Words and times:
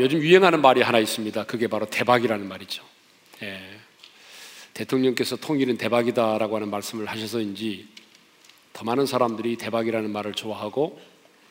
요즘 0.00 0.20
유행하는 0.20 0.62
말이 0.62 0.82
하나 0.82 0.98
있습니다. 0.98 1.44
그게 1.44 1.66
바로 1.66 1.86
대박이라는 1.86 2.46
말이죠. 2.48 2.82
예. 3.42 3.60
대통령께서 4.72 5.36
통일은 5.36 5.76
대박이다라고 5.76 6.56
하는 6.56 6.70
말씀을 6.70 7.06
하셔서인지 7.06 7.88
더 8.72 8.84
많은 8.84 9.04
사람들이 9.04 9.56
대박이라는 9.56 10.10
말을 10.10 10.32
좋아하고 10.32 11.00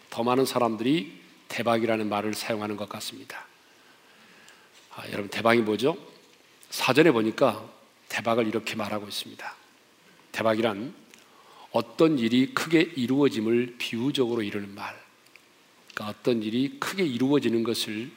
더 0.10 0.24
많은 0.24 0.46
사람들이 0.46 1.20
대박이라는 1.48 2.10
말을 2.10 2.34
사용하는 2.34 2.75
것 2.75 2.89
같습니다. 2.89 3.46
아, 4.96 5.07
여러분 5.10 5.29
대박이 5.29 5.61
뭐죠? 5.61 5.97
사전에 6.70 7.11
보니까 7.11 7.70
대박을 8.10 8.47
이렇게 8.47 8.75
말하고 8.75 9.07
있습니다. 9.07 9.56
대박이란 10.32 10.93
어떤 11.71 12.18
일이 12.18 12.54
크게 12.54 12.93
이루어짐을 12.96 13.75
비유적으로 13.78 14.42
이루는 14.42 14.74
말. 14.74 15.00
그러니까 15.93 16.18
어떤 16.18 16.42
일이 16.42 16.78
크게 16.79 17.06
이루어지는 17.06 17.64
것을 17.64 18.10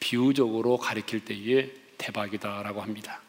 비유적으로 0.00 0.76
가리킬 0.76 1.24
때에 1.24 1.70
대박이다라고 1.98 2.82
합니다. 2.82 3.20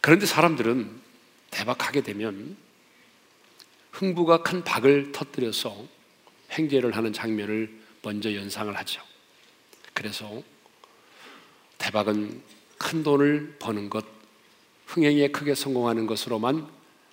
그런데 0.00 0.26
사람들은 0.26 1.00
대박하게 1.50 2.02
되면 2.02 2.56
흥부가 3.92 4.42
큰 4.42 4.64
박을 4.64 5.12
터뜨려서 5.12 5.86
행제를 6.50 6.96
하는 6.96 7.12
장면을 7.12 7.70
먼저 8.02 8.34
연상을 8.34 8.76
하죠. 8.78 9.02
그래서 9.94 10.42
대박은 11.78 12.42
큰 12.78 13.02
돈을 13.02 13.56
버는 13.58 13.90
것, 13.90 14.04
흥행에 14.86 15.28
크게 15.28 15.54
성공하는 15.54 16.06
것으로만 16.06 16.68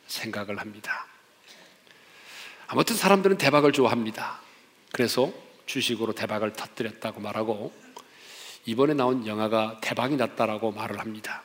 생각을 0.07 0.59
합니다. 0.59 1.05
아무튼 2.67 2.95
사람들은 2.95 3.37
대박을 3.37 3.71
좋아합니다. 3.71 4.39
그래서 4.91 5.31
주식으로 5.69 6.13
대박을 6.13 6.53
터뜨렸다고 6.53 7.21
말하고 7.21 7.71
이번에 8.65 8.95
나온 8.95 9.27
영화가 9.27 9.79
대박이 9.81 10.15
났다라고 10.15 10.71
말을 10.71 10.99
합니다. 10.99 11.43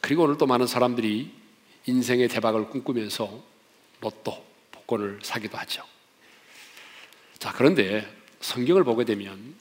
그리고 0.00 0.24
오늘 0.24 0.36
또 0.36 0.46
많은 0.46 0.66
사람들이 0.66 1.32
인생의 1.86 2.28
대박을 2.28 2.68
꿈꾸면서 2.70 3.42
로또, 4.00 4.44
복권을 4.72 5.20
사기도 5.22 5.56
하죠. 5.58 5.84
자, 7.38 7.52
그런데 7.52 8.06
성경을 8.40 8.82
보게 8.82 9.04
되면 9.04 9.54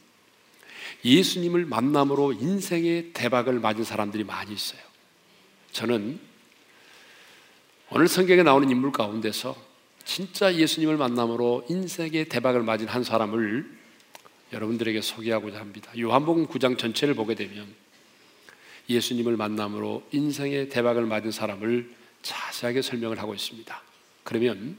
예수님을 1.06 1.66
만남으로 1.66 2.34
인생의 2.34 3.12
대박을 3.14 3.60
맞은 3.60 3.84
사람들이 3.84 4.24
많이 4.24 4.54
있어요. 4.54 4.82
저는 5.72 6.20
오늘 7.92 8.08
성경에 8.08 8.42
나오는 8.42 8.70
인물 8.70 8.92
가운데서 8.92 9.73
진짜 10.06 10.54
예수님을 10.54 10.98
만남으로 10.98 11.66
인생의 11.70 12.30
대박을 12.30 12.64
맞은 12.64 12.88
한 12.88 13.04
사람을 13.04 13.66
여러분들에게 14.52 15.02
소개하고자 15.02 15.60
합니다. 15.60 15.92
요한복음 15.98 16.48
9장 16.48 16.78
전체를 16.78 17.16
보게 17.16 17.36
되면 17.36 17.68
예수님을 18.90 19.38
만남으로 19.38 20.04
인생의 20.12 20.70
대박을 20.70 21.06
맞은 21.06 21.32
사람을 21.32 21.90
자세하게 22.22 22.82
설명을 22.82 23.20
하고 23.20 23.34
있습니다. 23.34 23.82
그러면 24.24 24.78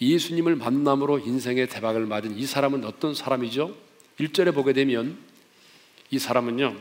예수님을 0.00 0.56
만남으로 0.56 1.18
인생의 1.18 1.68
대박을 1.68 2.06
맞은 2.06 2.36
이 2.38 2.46
사람은 2.46 2.84
어떤 2.84 3.14
사람이죠? 3.14 3.76
1절에 4.20 4.54
보게 4.54 4.72
되면 4.72 5.18
이 6.10 6.18
사람은요, 6.18 6.76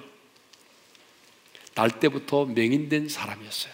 날 1.76 2.00
때부터 2.00 2.45
맹인된 2.45 3.10
사람이었어요. 3.10 3.73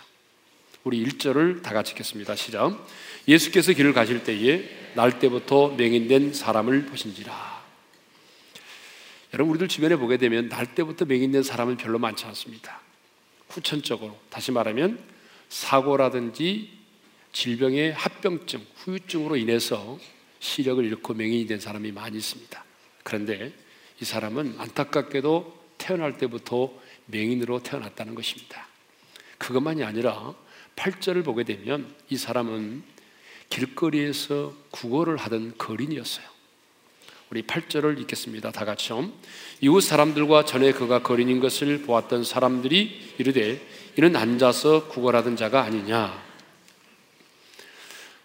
우리 0.83 1.05
1절을 1.05 1.61
다 1.61 1.73
같이 1.73 1.91
읽겠습니다. 1.91 2.35
시작. 2.35 2.85
예수께서 3.27 3.73
길을 3.73 3.93
가실 3.93 4.23
때에 4.23 4.69
날 4.95 5.19
때부터 5.19 5.69
맹인된 5.69 6.33
사람을 6.33 6.85
보신지라. 6.85 7.63
여러분, 9.33 9.51
우리들 9.51 9.67
주변에 9.67 9.95
보게 9.95 10.17
되면 10.17 10.49
날 10.49 10.75
때부터 10.75 11.05
맹인된 11.05 11.41
사람은 11.41 11.77
별로 11.77 11.97
많지 11.99 12.25
않습니다. 12.25 12.81
후천적으로, 13.49 14.19
다시 14.29 14.51
말하면 14.51 14.99
사고라든지 15.49 16.69
질병의 17.31 17.93
합병증, 17.93 18.65
후유증으로 18.75 19.37
인해서 19.37 19.97
시력을 20.39 20.85
잃고 20.85 21.13
맹인이 21.13 21.47
된 21.47 21.59
사람이 21.59 21.91
많이 21.91 22.17
있습니다. 22.17 22.63
그런데 23.03 23.53
이 24.01 24.05
사람은 24.05 24.55
안타깝게도 24.57 25.63
태어날 25.77 26.17
때부터 26.17 26.71
맹인으로 27.07 27.63
태어났다는 27.63 28.13
것입니다. 28.15 28.67
그것만이 29.37 29.83
아니라 29.83 30.35
8절을 30.75 31.23
보게 31.23 31.43
되면 31.43 31.93
이 32.09 32.17
사람은 32.17 32.83
길거리에서 33.53 34.51
구걸을 34.71 35.17
하던 35.17 35.53
거린이었어요. 35.59 36.25
우리 37.29 37.43
8절을 37.43 37.99
읽겠습니다. 38.01 38.51
다 38.51 38.65
같이요. 38.65 39.11
이웃 39.61 39.81
사람들과 39.81 40.45
전에 40.45 40.71
그가 40.71 41.03
거린인 41.03 41.39
것을 41.39 41.83
보았던 41.83 42.23
사람들이 42.23 43.15
이르되 43.19 43.61
이는 43.97 44.15
앉아서 44.15 44.87
구걸하던 44.87 45.35
자가 45.35 45.63
아니냐. 45.63 46.23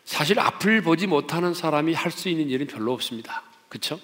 사실 0.07 0.41
앞을 0.41 0.81
보지 0.83 1.07
못하는 1.07 1.53
사람이 1.53 1.93
할 1.93 2.11
수 2.11 2.31
있는 2.31 2.49
일은 2.49 2.67
별로 2.67 2.95
없습니다. 2.95 3.43
그렇죠? 3.69 4.01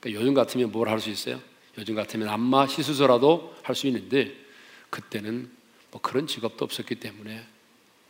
그러니까 0.00 0.20
요즘 0.20 0.34
같으면 0.34 0.70
뭘 0.72 0.88
할 0.88 1.00
수 1.00 1.08
있어요? 1.08 1.40
요즘 1.78 1.94
같으면 1.94 2.28
안마 2.28 2.66
시수서라도 2.66 3.54
할 3.62 3.74
수 3.74 3.86
있는데 3.86 4.34
그때는 4.90 5.50
뭐 5.90 6.00
그런 6.02 6.26
직업도 6.26 6.64
없었기 6.66 6.96
때문에 6.96 7.46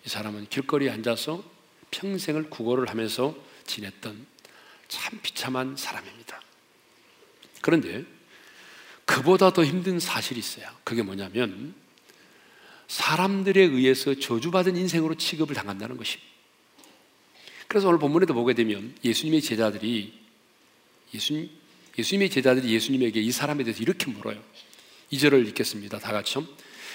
이 0.04 0.08
사람은 0.08 0.46
길거리에 0.50 0.90
앉아서 0.90 1.55
평생을 1.90 2.50
구걸을 2.50 2.88
하면서 2.88 3.34
지냈던 3.66 4.26
참 4.88 5.18
비참한 5.22 5.76
사람입니다. 5.76 6.40
그런데 7.60 8.04
그보다 9.04 9.52
더 9.52 9.64
힘든 9.64 9.98
사실이 9.98 10.38
있어요. 10.38 10.66
그게 10.84 11.02
뭐냐면 11.02 11.74
사람들에 12.88 13.60
의해서 13.60 14.14
저주받은 14.14 14.76
인생으로 14.76 15.16
취급을 15.16 15.54
당한다는 15.54 15.96
것입니다. 15.96 16.30
그래서 17.68 17.88
오늘 17.88 17.98
본문에도 17.98 18.34
보게 18.34 18.54
되면 18.54 18.94
예수님의 19.04 19.42
제자들이 19.42 20.12
예수님, 21.14 21.50
예수님의 21.98 22.30
제자들이 22.30 22.72
예수님에게 22.72 23.20
이 23.20 23.32
사람에 23.32 23.64
대해서 23.64 23.82
이렇게 23.82 24.10
물어요. 24.10 24.40
2절을 25.12 25.46
읽겠습니다. 25.48 25.98
다 25.98 26.12
같이요. 26.12 26.46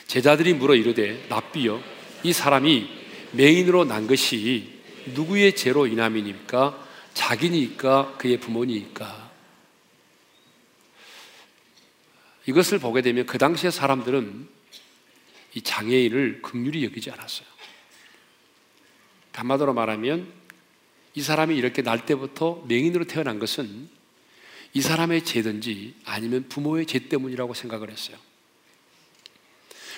제자들이 0.07 0.53
물어 0.53 0.75
이르되 0.75 1.25
납비여 1.29 1.81
이 2.23 2.33
사람이 2.33 2.87
맹인으로 3.33 3.85
난 3.85 4.07
것이 4.07 4.80
누구의 5.07 5.55
죄로 5.55 5.87
인함이니까 5.87 6.87
자기니까 7.13 8.17
그의 8.17 8.39
부모니까 8.39 9.31
이것을 12.47 12.79
보게 12.79 13.01
되면 13.01 13.25
그 13.25 13.37
당시의 13.37 13.71
사람들은 13.71 14.47
이 15.53 15.61
장애인을 15.61 16.41
극률이 16.41 16.83
여기지 16.85 17.11
않았어요. 17.11 17.47
한마디로 19.33 19.73
말하면 19.73 20.31
이 21.13 21.21
사람이 21.21 21.55
이렇게 21.57 21.81
날 21.81 22.05
때부터 22.05 22.63
맹인으로 22.67 23.05
태어난 23.05 23.39
것은 23.39 23.89
이 24.73 24.81
사람의 24.81 25.25
죄든지 25.25 25.95
아니면 26.05 26.47
부모의 26.47 26.85
죄 26.85 26.99
때문이라고 27.09 27.53
생각을 27.53 27.89
했어요. 27.89 28.17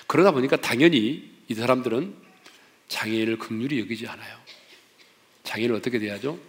그러다 0.08 0.31
보니까 0.31 0.58
당연히 0.58 1.31
이 1.47 1.53
사람들은 1.53 2.16
장애인을 2.88 3.38
극률이 3.38 3.80
여기지 3.80 4.08
않아요. 4.08 4.42
장애인은 5.43 5.75
어떻게 5.75 5.99
돼야죠? 5.99 6.39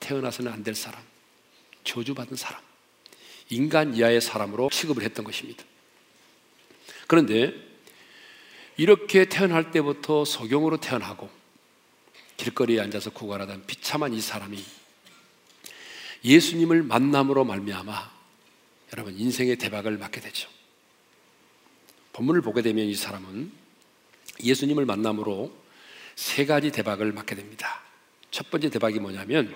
태어나서는 0.00 0.52
안 0.52 0.62
될 0.62 0.74
사람, 0.74 1.02
저주받은 1.84 2.36
사람, 2.36 2.60
인간 3.50 3.94
이하의 3.94 4.20
사람으로 4.20 4.70
취급을 4.70 5.02
했던 5.02 5.24
것입니다. 5.24 5.64
그런데 7.06 7.52
이렇게 8.76 9.26
태어날 9.26 9.70
때부터 9.70 10.24
소경으로 10.24 10.78
태어나고 10.78 11.30
길거리에 12.36 12.80
앉아서 12.80 13.10
구걸하던 13.10 13.66
비참한 13.66 14.12
이 14.14 14.20
사람이 14.20 14.64
예수님을 16.24 16.82
만남으로 16.82 17.44
말미암아 17.44 18.12
여러분 18.94 19.18
인생의 19.18 19.56
대박을 19.56 19.98
맞게 19.98 20.20
되죠. 20.20 20.48
본문을 22.12 22.40
보게 22.42 22.62
되면 22.62 22.86
이 22.86 22.94
사람은 22.94 23.52
예수님을 24.42 24.86
만남으로 24.86 25.54
세 26.16 26.46
가지 26.46 26.70
대박을 26.72 27.12
맞게 27.12 27.34
됩니다. 27.34 27.82
첫 28.34 28.50
번째 28.50 28.68
대박이 28.68 28.98
뭐냐면 28.98 29.54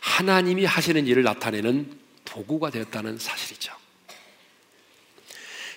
하나님이 0.00 0.64
하시는 0.64 1.06
일을 1.06 1.22
나타내는 1.22 1.88
도구가 2.24 2.70
되었다는 2.70 3.18
사실이죠. 3.18 3.72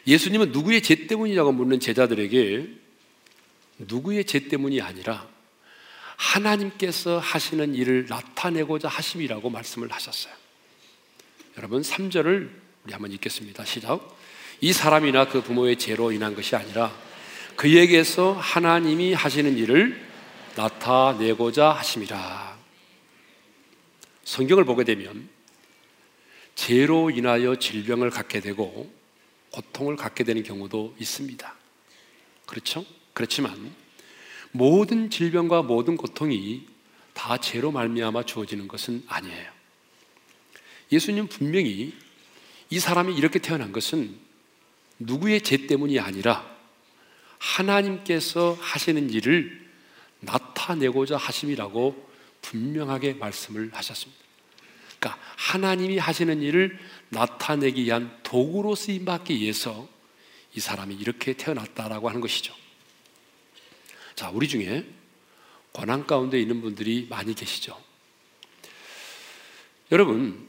예수님은 0.07 0.53
누구의 0.53 0.81
죄 0.81 1.05
때문이라고 1.05 1.51
묻는 1.51 1.79
제자들에게 1.79 2.67
누구의 3.77 4.25
죄 4.25 4.47
때문이 4.47 4.81
아니라 4.81 5.29
하나님께서 6.15 7.19
하시는 7.19 7.75
일을 7.75 8.07
나타내고자 8.09 8.87
하심이라고 8.87 9.51
말씀을 9.51 9.91
하셨어요. 9.91 10.33
여러분 11.59 11.83
3절을 11.83 12.49
우리 12.85 12.91
한번 12.91 13.11
읽겠습니다. 13.11 13.65
시작. 13.65 14.17
이 14.61 14.73
사람이나 14.73 15.27
그 15.27 15.43
부모의 15.43 15.77
죄로 15.77 16.11
인한 16.11 16.33
것이 16.33 16.55
아니라 16.55 16.91
그에게서 17.55 18.33
하나님이 18.33 19.13
하시는 19.13 19.55
일을 19.59 20.10
나타내고자 20.55 21.71
하심이라. 21.71 22.57
성경을 24.23 24.65
보게 24.65 24.83
되면 24.83 25.29
죄로 26.55 27.09
인하여 27.09 27.55
질병을 27.55 28.09
갖게 28.09 28.39
되고 28.39 28.93
고통을 29.51 29.95
갖게 29.95 30.23
되는 30.23 30.43
경우도 30.43 30.95
있습니다. 30.99 31.55
그렇죠? 32.45 32.85
그렇지만 33.13 33.73
모든 34.51 35.09
질병과 35.09 35.63
모든 35.63 35.97
고통이 35.97 36.65
다 37.13 37.37
죄로 37.37 37.71
말미암아 37.71 38.23
주어지는 38.23 38.67
것은 38.67 39.03
아니에요. 39.07 39.51
예수님 40.91 41.27
분명히 41.27 41.93
이 42.69 42.79
사람이 42.79 43.15
이렇게 43.15 43.39
태어난 43.39 43.71
것은 43.71 44.17
누구의 44.99 45.41
죄 45.41 45.67
때문이 45.67 45.99
아니라 45.99 46.49
하나님께서 47.37 48.57
하시는 48.59 49.09
일을 49.09 49.70
나타내고자 50.21 51.17
하심이라고 51.17 52.09
분명하게 52.41 53.13
말씀을 53.15 53.69
하셨습니다. 53.73 54.21
그러니까 54.99 55.21
하나님이 55.35 55.97
하시는 55.97 56.41
일을 56.41 56.79
나타내기 57.09 57.83
위한 57.83 58.17
도구로 58.23 58.75
쓰임 58.75 59.05
받기 59.05 59.39
위해서 59.39 59.87
이 60.55 60.59
사람이 60.59 60.95
이렇게 60.95 61.33
태어났다라고 61.33 62.09
하는 62.09 62.21
것이죠. 62.21 62.53
자, 64.15 64.29
우리 64.29 64.47
중에 64.47 64.85
고난 65.71 66.05
가운데 66.05 66.39
있는 66.39 66.61
분들이 66.61 67.07
많이 67.09 67.33
계시죠. 67.33 67.79
여러분, 69.91 70.47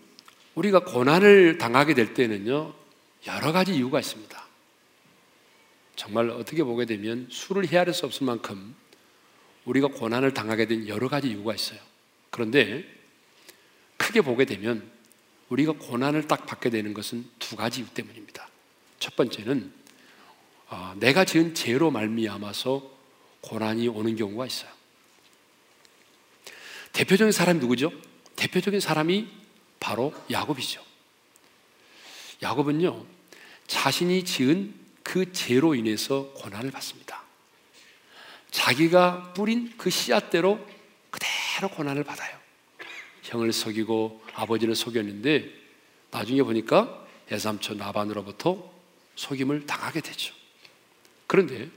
우리가 0.55 0.81
고난을 0.81 1.59
당하게 1.59 1.95
될 1.95 2.15
때는요, 2.15 2.75
여러 3.27 3.53
가지 3.53 3.75
이유가 3.75 4.01
있습니다. 4.01 4.47
정말 5.97 6.31
어떻게 6.31 6.63
보게 6.65 6.85
되면 6.85 7.29
수를 7.31 7.67
헤아릴 7.67 7.95
수 7.95 8.07
없을 8.07 8.27
만큼 8.27 8.75
우리가 9.65 9.89
고난을 9.89 10.35
당하게 10.35 10.67
된 10.67 10.89
여러 10.89 11.09
가지 11.09 11.29
이유가 11.29 11.55
있어요. 11.55 11.79
그런데 12.31 12.85
크게 13.97 14.21
보게 14.21 14.45
되면 14.45 14.91
우리가 15.49 15.73
고난을 15.73 16.27
딱 16.27 16.47
받게 16.47 16.71
되는 16.71 16.95
것은 16.95 17.29
두 17.39 17.57
가지 17.57 17.81
이유 17.81 17.87
때문입니다. 17.89 18.49
첫 18.99 19.15
번째는 19.17 19.73
어, 20.69 20.95
내가 20.99 21.25
지은 21.25 21.55
죄로 21.55 21.91
말미암아서 21.91 22.91
고난이 23.43 23.89
오는 23.89 24.17
경우가 24.17 24.47
있어요. 24.47 24.71
대표적인 26.93 27.33
사람이 27.33 27.61
누구죠? 27.61 27.93
대표적인 28.37 28.81
사람이 28.81 29.29
바로 29.81 30.15
야곱이죠. 30.31 30.83
야곱은요, 32.43 33.05
자신이 33.67 34.25
지은 34.25 34.75
그 35.03 35.33
죄로 35.33 35.75
인해서 35.75 36.33
고난을 36.37 36.71
받습니다. 36.71 37.22
자기가 38.53 39.33
뿌린 39.33 39.73
그 39.77 39.91
씨앗대로 39.91 40.65
그대로 41.11 41.69
고난을 41.75 42.05
받아요. 42.05 42.39
형을 43.23 43.53
속이고 43.53 44.23
아버지를 44.35 44.77
속였는데 44.77 45.51
나중에 46.11 46.43
보니까 46.43 47.05
예삼촌 47.31 47.79
나반으로부터 47.79 48.71
속임을 49.17 49.67
당하게 49.67 50.01
되죠. 50.01 50.35
그런데 51.27 51.69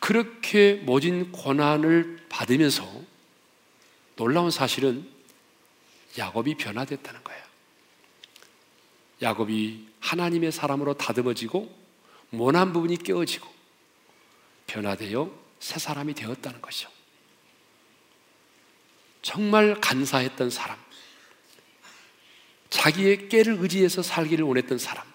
그렇게 0.00 0.74
모진 0.74 1.30
고난을 1.30 2.26
받으면서 2.28 2.88
놀라운 4.16 4.50
사실은 4.50 5.08
야곱이 6.18 6.56
변화됐다는 6.56 7.22
거예요. 7.22 7.42
야곱이 9.20 9.88
하나님의 10.00 10.52
사람으로 10.52 10.94
다듬어지고 10.94 11.72
모난 12.30 12.72
부분이 12.72 12.96
깨어지고 12.96 13.48
변화되어 14.66 15.41
새 15.62 15.78
사람이 15.78 16.14
되었다는 16.14 16.60
것이죠. 16.60 16.90
정말 19.22 19.80
간사했던 19.80 20.50
사람, 20.50 20.76
자기의 22.68 23.28
깨를 23.28 23.58
의지해서 23.60 24.02
살기를 24.02 24.44
원했던 24.44 24.78
사람, 24.78 25.06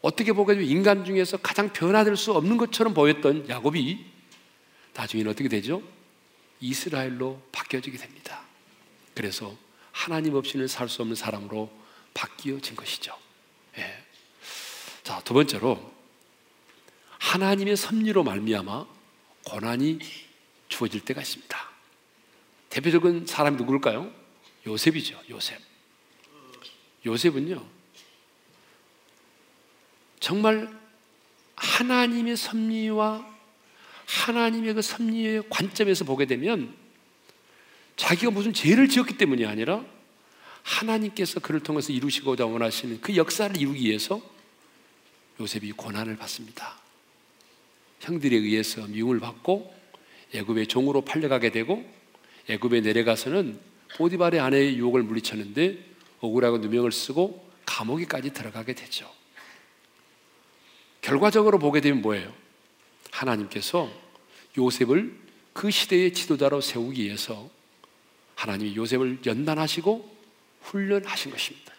어떻게 0.00 0.32
보게 0.32 0.62
인간 0.62 1.04
중에서 1.04 1.38
가장 1.38 1.72
변화될 1.72 2.16
수 2.16 2.32
없는 2.34 2.56
것처럼 2.56 2.94
보였던 2.94 3.48
야곱이 3.48 4.06
나중에는 4.94 5.32
어떻게 5.32 5.48
되죠? 5.48 5.82
이스라엘로 6.60 7.42
바뀌어지게 7.50 7.98
됩니다. 7.98 8.42
그래서 9.12 9.56
하나님 9.90 10.36
없이는 10.36 10.68
살 10.68 10.88
수 10.88 11.02
없는 11.02 11.16
사람으로 11.16 11.68
바뀌어진 12.14 12.76
것이죠. 12.76 13.18
예. 13.78 14.04
자, 15.02 15.20
두 15.24 15.34
번째로 15.34 15.92
하나님의 17.18 17.76
섭리로 17.76 18.22
말미암아 18.22 18.95
고난이 19.46 20.00
주어질 20.68 21.04
때가 21.04 21.22
있습니다. 21.22 21.70
대표적인 22.68 23.26
사람이 23.26 23.56
누굴까요? 23.56 24.12
요셉이죠. 24.66 25.20
요셉. 25.30 25.60
요셉은요. 27.04 27.64
정말 30.18 30.68
하나님의 31.54 32.36
섭리와 32.36 33.24
하나님의 34.06 34.74
그 34.74 34.82
섭리의 34.82 35.48
관점에서 35.48 36.04
보게 36.04 36.26
되면 36.26 36.74
자기가 37.96 38.32
무슨 38.32 38.52
죄를 38.52 38.88
지었기 38.88 39.16
때문이 39.16 39.46
아니라 39.46 39.84
하나님께서 40.62 41.38
그를 41.38 41.60
통해서 41.62 41.92
이루시고자 41.92 42.46
원하시는 42.46 43.00
그 43.00 43.14
역사를 43.14 43.56
이루기 43.56 43.84
위해서 43.84 44.20
요셉이 45.38 45.72
고난을 45.72 46.16
받습니다. 46.16 46.85
형들에 48.00 48.36
의해서 48.36 48.86
미움을 48.86 49.20
받고 49.20 49.74
애굽의 50.34 50.66
종으로 50.66 51.02
팔려가게 51.02 51.50
되고 51.50 51.84
애굽에 52.48 52.80
내려가서는 52.80 53.58
보디발의 53.96 54.40
아내의 54.40 54.76
유혹을 54.78 55.02
물리쳤는데 55.02 55.78
억울하고 56.20 56.58
누명을 56.58 56.92
쓰고 56.92 57.46
감옥에까지 57.64 58.32
들어가게 58.32 58.74
되죠. 58.74 59.10
결과적으로 61.00 61.58
보게 61.58 61.80
되면 61.80 62.02
뭐예요? 62.02 62.32
하나님께서 63.12 63.90
요셉을 64.58 65.16
그 65.52 65.70
시대의 65.70 66.12
지도자로 66.12 66.60
세우기 66.60 67.04
위해서 67.04 67.48
하나님이 68.34 68.76
요셉을 68.76 69.20
연단하시고 69.24 70.16
훈련하신 70.62 71.30
것입니다. 71.30 71.72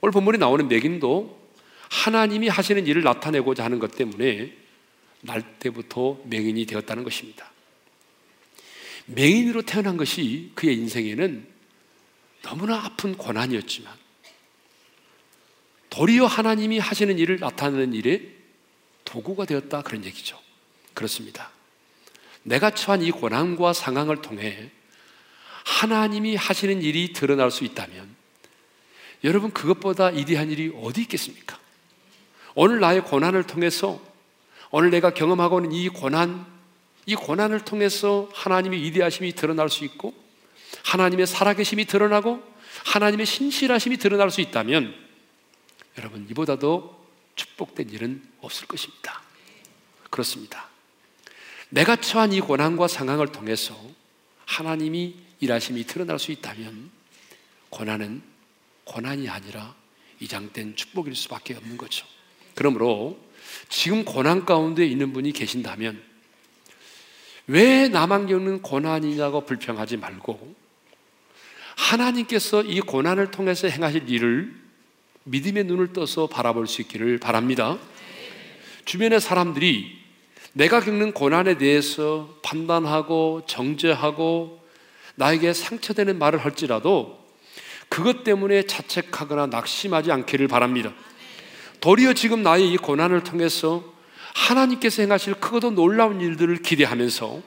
오늘 0.00 0.12
본문에 0.12 0.38
나오는 0.38 0.68
맥인도 0.68 1.40
하나님이 1.90 2.48
하시는 2.48 2.86
일을 2.86 3.02
나타내고자 3.02 3.64
하는 3.64 3.78
것 3.78 3.94
때문에 3.94 4.63
날 5.24 5.58
때부터 5.58 6.20
맹인이 6.24 6.66
되었다는 6.66 7.02
것입니다. 7.02 7.50
맹인으로 9.06 9.62
태어난 9.62 9.96
것이 9.96 10.52
그의 10.54 10.76
인생에는 10.76 11.46
너무나 12.42 12.84
아픈 12.84 13.16
고난이었지만 13.16 13.92
도리어 15.88 16.26
하나님이 16.26 16.78
하시는 16.78 17.18
일을 17.18 17.38
나타내는 17.38 17.94
일에 17.94 18.34
도구가 19.04 19.46
되었다 19.46 19.82
그런 19.82 20.04
얘기죠. 20.04 20.38
그렇습니다. 20.92 21.50
내가 22.42 22.70
처한 22.70 23.02
이 23.02 23.10
고난과 23.10 23.72
상황을 23.72 24.20
통해 24.20 24.70
하나님이 25.64 26.36
하시는 26.36 26.82
일이 26.82 27.14
드러날 27.14 27.50
수 27.50 27.64
있다면 27.64 28.14
여러분 29.24 29.52
그것보다 29.52 30.10
이대한 30.10 30.50
일이 30.50 30.70
어디 30.82 31.02
있겠습니까? 31.02 31.58
오늘 32.54 32.80
나의 32.80 33.02
고난을 33.02 33.46
통해서 33.46 34.13
오늘 34.76 34.90
내가 34.90 35.14
경험하고 35.14 35.60
있는 35.60 35.70
이 35.70 35.88
고난 35.88 36.44
이 37.06 37.14
고난을 37.14 37.60
통해서 37.60 38.28
하나님의 38.34 38.82
위대하심이 38.82 39.34
드러날 39.34 39.68
수 39.68 39.84
있고 39.84 40.12
하나님의 40.84 41.28
살아계심이 41.28 41.84
드러나고 41.84 42.42
하나님의 42.84 43.24
신실하심이 43.24 43.98
드러날 43.98 44.32
수 44.32 44.40
있다면 44.40 44.92
여러분 45.96 46.26
이보다도 46.28 47.06
축복된 47.36 47.90
일은 47.90 48.20
없을 48.40 48.66
것입니다. 48.66 49.22
그렇습니다. 50.10 50.68
내가 51.68 51.94
처한 51.94 52.32
이 52.32 52.40
고난과 52.40 52.88
상황을 52.88 53.28
통해서 53.28 53.80
하나님이 54.44 55.14
일하심이 55.38 55.84
드러날 55.84 56.18
수 56.18 56.32
있다면 56.32 56.90
고난은 57.70 58.22
고난이 58.82 59.28
아니라 59.28 59.72
이장된 60.18 60.74
축복일 60.74 61.14
수밖에 61.14 61.54
없는 61.54 61.76
거죠. 61.76 62.04
그러므로 62.56 63.20
지금 63.68 64.04
고난 64.04 64.44
가운데 64.44 64.86
있는 64.86 65.12
분이 65.12 65.32
계신다면 65.32 66.00
왜 67.46 67.88
나만 67.88 68.26
겪는 68.26 68.62
고난이냐고 68.62 69.44
불평하지 69.44 69.98
말고 69.98 70.54
하나님께서 71.76 72.62
이 72.62 72.80
고난을 72.80 73.30
통해서 73.30 73.68
행하실 73.68 74.08
일을 74.08 74.54
믿음의 75.24 75.64
눈을 75.64 75.92
떠서 75.92 76.26
바라볼 76.26 76.66
수 76.66 76.82
있기를 76.82 77.18
바랍니다. 77.18 77.78
주변의 78.84 79.20
사람들이 79.20 79.98
내가 80.52 80.80
겪는 80.80 81.12
고난에 81.12 81.58
대해서 81.58 82.38
판단하고 82.42 83.42
정죄하고 83.46 84.62
나에게 85.16 85.52
상처되는 85.52 86.18
말을 86.18 86.38
할지라도 86.38 87.24
그것 87.88 88.24
때문에 88.24 88.62
자책하거나 88.64 89.46
낙심하지 89.46 90.12
않기를 90.12 90.48
바랍니다. 90.48 90.92
도리어 91.84 92.14
지금 92.14 92.42
나의 92.42 92.72
이 92.72 92.78
고난을 92.78 93.24
통해서 93.24 93.84
하나님께서 94.34 95.02
행하실 95.02 95.34
크고도 95.34 95.72
놀라운 95.72 96.18
일들을 96.18 96.62
기대하면서 96.62 97.42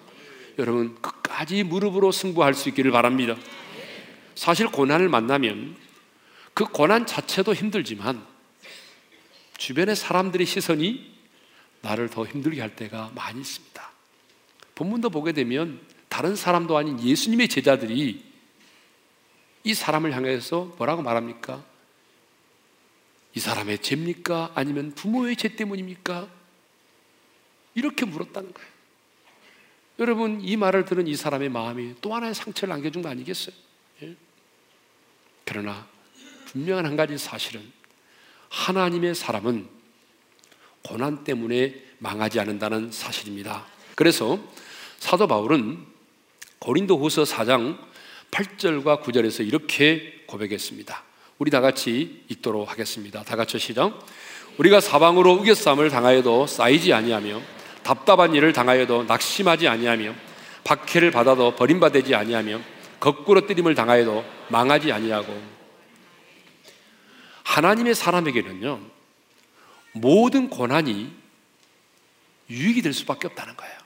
여러분 0.60 0.94
끝까지 1.02 1.64
무릎으로 1.64 2.12
승부할 2.12 2.54
수 2.54 2.70
있기를 2.70 2.92
바랍니다. 2.92 3.36
사실 4.36 4.68
고난을 4.68 5.10
만나면 5.10 5.76
그 6.54 6.66
고난 6.66 7.08
자체도 7.08 7.56
힘들지만 7.56 8.24
주변의 9.58 9.96
사람들의 9.96 10.46
시선이 10.46 11.18
나를 11.82 12.08
더 12.08 12.24
힘들게 12.24 12.62
할 12.62 12.76
때가 12.76 13.14
많이 13.16 13.40
있습니다. 13.40 13.92
본문도 14.76 15.10
보게 15.10 15.32
되면 15.32 15.80
다른 16.10 16.36
사람도 16.36 16.78
아닌 16.78 17.00
예수님의 17.00 17.48
제자들이 17.48 18.24
이 19.64 19.74
사람을 19.74 20.16
향해서 20.16 20.76
뭐라고 20.78 21.02
말합니까? 21.02 21.64
이 23.38 23.40
사람의 23.40 23.84
죄입니까? 23.84 24.54
아니면 24.56 24.96
부모의 24.96 25.36
죄 25.36 25.56
때문입니까? 25.56 26.28
이렇게 27.76 28.04
물었다는 28.04 28.52
거예요. 28.52 28.70
여러분, 30.00 30.42
이 30.42 30.58
말을 30.58 30.86
들은 30.86 31.06
이 31.06 31.16
사람의 31.16 31.50
마음이 31.50 31.98
또 32.02 32.16
하나의 32.16 32.34
상처를 32.34 32.74
안겨준 32.74 33.04
거 33.04 33.10
아니겠어요? 33.10 33.56
예? 34.02 34.16
그러나 35.46 35.88
분명한 36.48 36.88
한 36.88 36.96
가지 36.96 37.16
사실은 37.20 37.62
하나님의 38.50 39.14
사람은 39.14 39.70
고난 40.82 41.24
때문에 41.24 41.76
망하지 42.00 42.40
않는다는 42.40 42.92
사실입니다. 42.92 43.68
그래서 43.94 44.40
사도 44.98 45.28
바울은 45.28 45.86
고린도 46.58 46.98
후서 46.98 47.22
4장 47.22 47.78
8절과 48.32 49.04
9절에서 49.04 49.46
이렇게 49.46 50.24
고백했습니다. 50.26 51.07
우리 51.38 51.52
다 51.52 51.62
같이 51.62 52.24
읽도록 52.30 52.72
하겠습니다. 52.72 53.24
다 53.24 53.36
같이 53.36 53.60
시작. 53.60 54.06
우리가 54.58 54.82
사방으로 54.82 55.34
우겨쌈을 55.34 55.90
당하여도 55.90 56.48
쌓이지 56.48 56.94
아니하며 56.94 57.42
답답한 57.84 58.34
일을 58.34 58.54
당하여도 58.54 59.04
낙심하지 59.04 59.68
아니하며 59.68 60.16
박해를 60.64 61.12
받아도 61.12 61.56
버림받지 61.56 62.16
아니하며 62.16 62.60
거꾸로 63.00 63.46
뜨림을 63.46 63.76
당하여도 63.76 64.26
망하지 64.50 64.92
아니하고 64.92 65.58
하나님의 67.44 67.94
사람에게는요 67.94 68.82
모든 69.94 70.50
고난이 70.50 71.16
유익이 72.50 72.82
될 72.82 72.94
수밖에 72.94 73.28
없다는 73.28 73.56
거예요. 73.56 73.78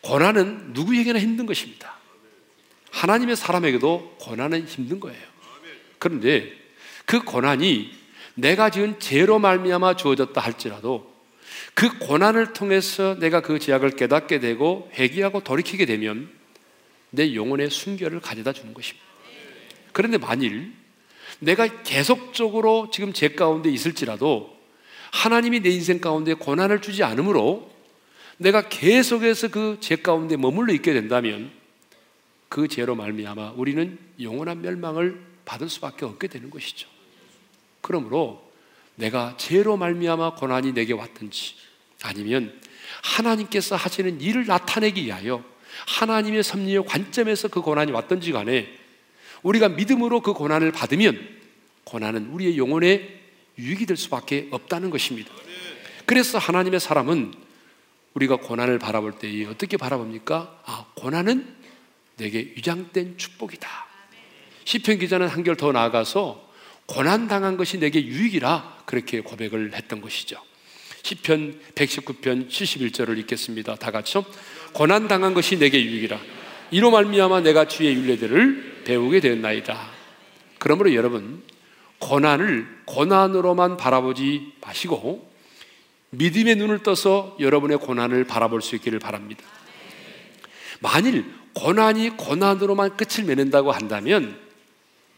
고난은 0.00 0.72
누구에게나 0.72 1.18
힘든 1.18 1.46
것입니다. 1.46 1.94
하나님의 2.90 3.36
사람에게도 3.36 4.16
고난은 4.20 4.66
힘든 4.66 5.00
거예요. 5.00 5.33
그런데 6.04 6.52
그 7.06 7.22
고난이 7.22 7.90
내가 8.34 8.68
지은 8.68 9.00
죄로 9.00 9.38
말미암아 9.38 9.96
주어졌다 9.96 10.38
할지라도 10.38 11.10
그 11.72 11.98
고난을 11.98 12.52
통해서 12.52 13.14
내가 13.18 13.40
그 13.40 13.58
죄악을 13.58 13.92
깨닫게 13.92 14.38
되고 14.38 14.90
회개하고 14.92 15.42
돌이키게 15.44 15.86
되면 15.86 16.28
내 17.08 17.34
영혼의 17.34 17.70
순결을 17.70 18.20
가져다 18.20 18.52
주는 18.52 18.74
것입니다. 18.74 19.02
그런데 19.92 20.18
만일 20.18 20.74
내가 21.38 21.82
계속적으로 21.84 22.90
지금 22.92 23.14
죄 23.14 23.30
가운데 23.30 23.70
있을지라도 23.70 24.54
하나님이 25.10 25.60
내 25.60 25.70
인생 25.70 26.02
가운데 26.02 26.34
고난을 26.34 26.82
주지 26.82 27.02
않으므로 27.02 27.72
내가 28.36 28.68
계속해서 28.68 29.48
그 29.48 29.78
죄 29.80 29.96
가운데 29.96 30.36
머물러 30.36 30.74
있게 30.74 30.92
된다면 30.92 31.50
그 32.50 32.68
죄로 32.68 32.94
말미암아 32.94 33.52
우리는 33.56 33.98
영원한 34.20 34.60
멸망을 34.60 35.33
받을 35.44 35.68
수밖에 35.68 36.04
없게 36.04 36.28
되는 36.28 36.50
것이죠. 36.50 36.88
그러므로 37.80 38.50
내가 38.96 39.34
죄로 39.36 39.76
말미암아 39.76 40.36
고난이 40.36 40.72
내게 40.72 40.92
왔든지 40.92 41.54
아니면 42.02 42.60
하나님께서 43.02 43.76
하시는 43.76 44.20
일을 44.20 44.46
나타내기 44.46 45.04
위하여 45.04 45.44
하나님의 45.86 46.42
섭리의 46.42 46.84
관점에서 46.84 47.48
그 47.48 47.60
고난이 47.60 47.92
왔든지 47.92 48.32
간에 48.32 48.68
우리가 49.42 49.68
믿음으로 49.70 50.20
그 50.20 50.32
고난을 50.32 50.72
받으면 50.72 51.28
고난은 51.84 52.28
우리의 52.28 52.56
영혼에 52.56 53.20
유익이 53.58 53.86
될 53.86 53.96
수밖에 53.96 54.48
없다는 54.50 54.90
것입니다. 54.90 55.32
그래서 56.06 56.38
하나님의 56.38 56.80
사람은 56.80 57.34
우리가 58.14 58.36
고난을 58.36 58.78
바라볼 58.78 59.18
때 59.18 59.44
어떻게 59.46 59.76
바라봅니까? 59.76 60.60
아, 60.64 60.86
고난은 60.94 61.54
내게 62.16 62.52
위장된 62.56 63.18
축복이다. 63.18 63.83
시편 64.64 64.98
기자는 64.98 65.28
한결 65.28 65.56
더 65.56 65.72
나아가서 65.72 66.42
고난 66.86 67.28
당한 67.28 67.56
것이 67.56 67.78
내게 67.78 68.04
유익이라 68.04 68.82
그렇게 68.86 69.20
고백을 69.20 69.74
했던 69.74 70.00
것이죠. 70.00 70.36
시편 71.02 71.60
119편 71.74 72.48
71절을 72.48 73.18
읽겠습니다. 73.20 73.76
다 73.76 73.90
같이요. 73.90 74.24
고난 74.72 75.06
당한 75.06 75.34
것이 75.34 75.58
내게 75.58 75.82
유익이라. 75.82 76.18
이로 76.70 76.90
말미암아 76.90 77.40
내가 77.40 77.66
주의 77.66 77.94
윤례들을 77.94 78.82
배우게 78.84 79.20
되었나이다. 79.20 79.90
그러므로 80.58 80.94
여러분 80.94 81.42
고난을 81.98 82.66
고난으로만 82.86 83.76
바라보지 83.76 84.52
마시고 84.60 85.30
믿음의 86.10 86.56
눈을 86.56 86.82
떠서 86.82 87.36
여러분의 87.40 87.78
고난을 87.78 88.24
바라볼 88.24 88.62
수 88.62 88.76
있기를 88.76 88.98
바랍니다. 88.98 89.44
만일 90.80 91.24
고난이 91.54 92.16
고난으로만 92.16 92.96
끝을 92.96 93.24
맺는다고 93.24 93.72
한다면 93.72 94.43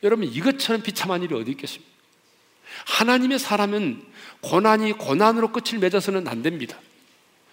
여러분 0.02 0.26
이것처럼 0.26 0.82
비참한 0.82 1.22
일이 1.22 1.34
어디 1.34 1.52
있겠습니까? 1.52 1.90
하나님의 2.86 3.38
사람은 3.38 4.02
고난이 4.40 4.92
고난으로 4.92 5.52
끝을 5.52 5.78
맺어서는 5.78 6.28
안 6.28 6.42
됩니다. 6.42 6.78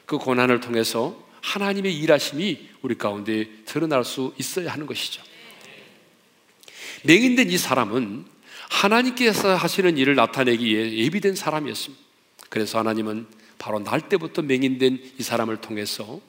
그 0.05 0.17
고난을 0.17 0.59
통해서 0.59 1.23
하나님의 1.41 1.97
일하심이 1.97 2.69
우리 2.81 2.97
가운데 2.97 3.47
드러날 3.65 4.03
수 4.03 4.33
있어야 4.37 4.71
하는 4.71 4.85
것이죠. 4.85 5.21
맹인된 7.03 7.49
이 7.49 7.57
사람은 7.57 8.25
하나님께서 8.69 9.55
하시는 9.55 9.97
일을 9.97 10.15
나타내기 10.15 10.65
위해 10.65 10.93
예비된 10.93 11.35
사람이었습니다. 11.35 12.03
그래서 12.49 12.79
하나님은 12.79 13.27
바로 13.57 13.79
날 13.79 14.09
때부터 14.09 14.41
맹인된 14.41 15.13
이 15.17 15.23
사람을 15.23 15.57
통해서 15.57 16.19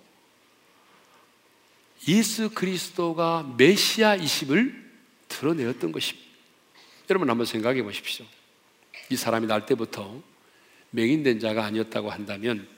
예수 2.08 2.50
그리스도가 2.50 3.54
메시아이심을 3.56 4.83
드러내었던 5.34 5.92
것입니다. 5.92 6.28
여러분 7.10 7.28
한번 7.28 7.44
생각해 7.46 7.82
보십시오. 7.82 8.24
이 9.10 9.16
사람이 9.16 9.46
날 9.46 9.66
때부터 9.66 10.22
맹인된 10.90 11.40
자가 11.40 11.64
아니었다고 11.64 12.10
한다면 12.10 12.68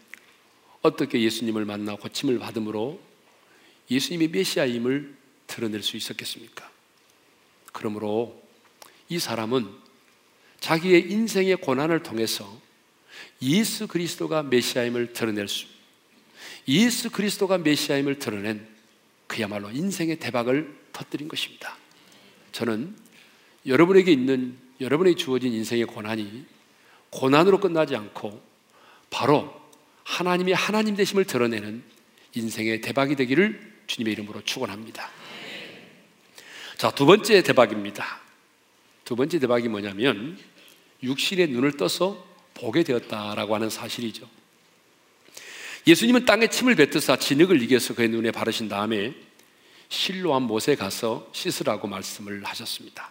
어떻게 0.82 1.20
예수님을 1.20 1.64
만나 1.64 1.96
고침을 1.96 2.38
받음으로 2.38 3.00
예수님의 3.90 4.28
메시아임을 4.28 5.14
드러낼 5.46 5.82
수 5.82 5.96
있었겠습니까? 5.96 6.70
그러므로 7.72 8.42
이 9.08 9.18
사람은 9.18 9.68
자기의 10.60 11.10
인생의 11.12 11.56
고난을 11.56 12.02
통해서 12.02 12.60
예수 13.42 13.86
그리스도가 13.86 14.42
메시아임을 14.42 15.12
드러낼 15.12 15.46
수, 15.46 15.66
예수 16.66 17.10
그리스도가 17.10 17.58
메시아임을 17.58 18.18
드러낸 18.18 18.66
그야말로 19.26 19.70
인생의 19.70 20.18
대박을 20.18 20.74
터뜨린 20.92 21.28
것입니다. 21.28 21.76
저는 22.56 22.96
여러분에게 23.66 24.10
있는 24.10 24.56
여러분에게 24.80 25.14
주어진 25.14 25.52
인생의 25.52 25.84
고난이 25.84 26.46
고난으로 27.10 27.60
끝나지 27.60 27.94
않고 27.94 28.42
바로 29.10 29.54
하나님이 30.04 30.54
하나님 30.54 30.96
되심을 30.96 31.26
드러내는 31.26 31.82
인생의 32.34 32.80
대박이 32.80 33.14
되기를 33.14 33.60
주님의 33.86 34.14
이름으로 34.14 34.40
축원합니다. 34.42 35.06
자, 36.78 36.90
두 36.92 37.04
번째 37.04 37.42
대박입니다. 37.42 38.22
두 39.04 39.16
번째 39.16 39.38
대박이 39.38 39.68
뭐냐면 39.68 40.38
육신의 41.02 41.48
눈을 41.48 41.76
떠서 41.76 42.26
보게 42.54 42.84
되었다라고 42.84 43.54
하는 43.54 43.68
사실이죠. 43.68 44.26
예수님은 45.86 46.24
땅에 46.24 46.46
침을 46.46 46.74
뱉으사 46.74 47.16
진흙을 47.16 47.60
이겨서 47.60 47.94
그의 47.94 48.08
눈에 48.08 48.30
바르신 48.30 48.70
다음에 48.70 49.25
실로한 49.88 50.42
못에 50.42 50.74
가서 50.74 51.28
씻으라고 51.32 51.86
말씀을 51.88 52.44
하셨습니다. 52.44 53.10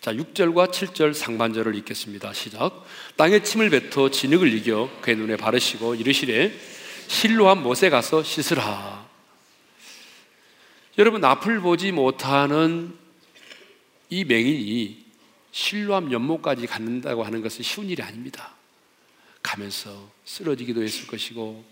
자, 0.00 0.14
6절과 0.14 0.70
7절 0.70 1.12
상반절을 1.12 1.74
읽겠습니다. 1.76 2.32
시작. 2.32 2.84
땅에 3.16 3.42
침을 3.42 3.68
뱉어 3.68 4.10
진흙을 4.10 4.52
이겨 4.54 4.88
그의 5.02 5.16
눈에 5.16 5.36
바르시고 5.36 5.94
이르시되 5.94 6.58
실로한 7.06 7.62
못에 7.62 7.90
가서 7.90 8.22
씻으라. 8.22 9.06
여러분 10.98 11.24
앞을 11.24 11.60
보지 11.60 11.92
못하는 11.92 12.96
이 14.08 14.24
맹인이 14.24 15.04
실로암 15.52 16.12
연못까지 16.12 16.66
갖는다고 16.66 17.22
하는 17.22 17.42
것은 17.42 17.62
쉬운 17.62 17.88
일이 17.88 18.02
아닙니다. 18.02 18.54
가면서 19.42 20.10
쓰러지기도 20.24 20.82
했을 20.82 21.06
것이고 21.06 21.64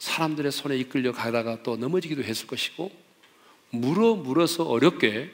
사람들의 0.00 0.50
손에 0.50 0.76
이끌려 0.78 1.12
가다가 1.12 1.62
또 1.62 1.76
넘어지기도 1.76 2.24
했을 2.24 2.46
것이고 2.46 2.90
물어 3.70 4.16
물어서 4.16 4.64
어렵게 4.64 5.30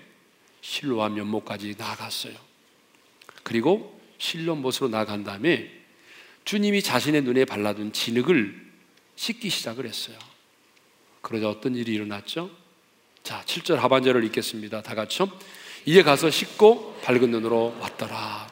실로암 0.61 1.17
연못까지 1.17 1.77
나아갔어요. 1.79 2.35
그리고 3.43 3.99
실로 4.19 4.57
못으로 4.57 4.89
나간 4.89 5.25
다음에 5.25 5.71
주님이 6.45 6.83
자신의 6.83 7.23
눈에 7.23 7.45
발라둔 7.45 7.93
진흙을 7.93 8.67
씻기 9.15 9.49
시작을 9.49 9.87
했어요. 9.87 10.19
그러자 11.23 11.49
어떤 11.49 11.75
일이 11.77 11.95
일어났죠? 11.95 12.51
자, 13.23 13.43
7절 13.47 13.77
하반절을 13.77 14.25
읽겠습니다. 14.25 14.83
다 14.83 14.95
같이요. 14.95 15.31
이에 15.87 16.03
가서 16.03 16.31
씻고 16.31 17.01
밝은 17.03 17.31
눈으로 17.31 17.77
왔더라. 17.81 18.49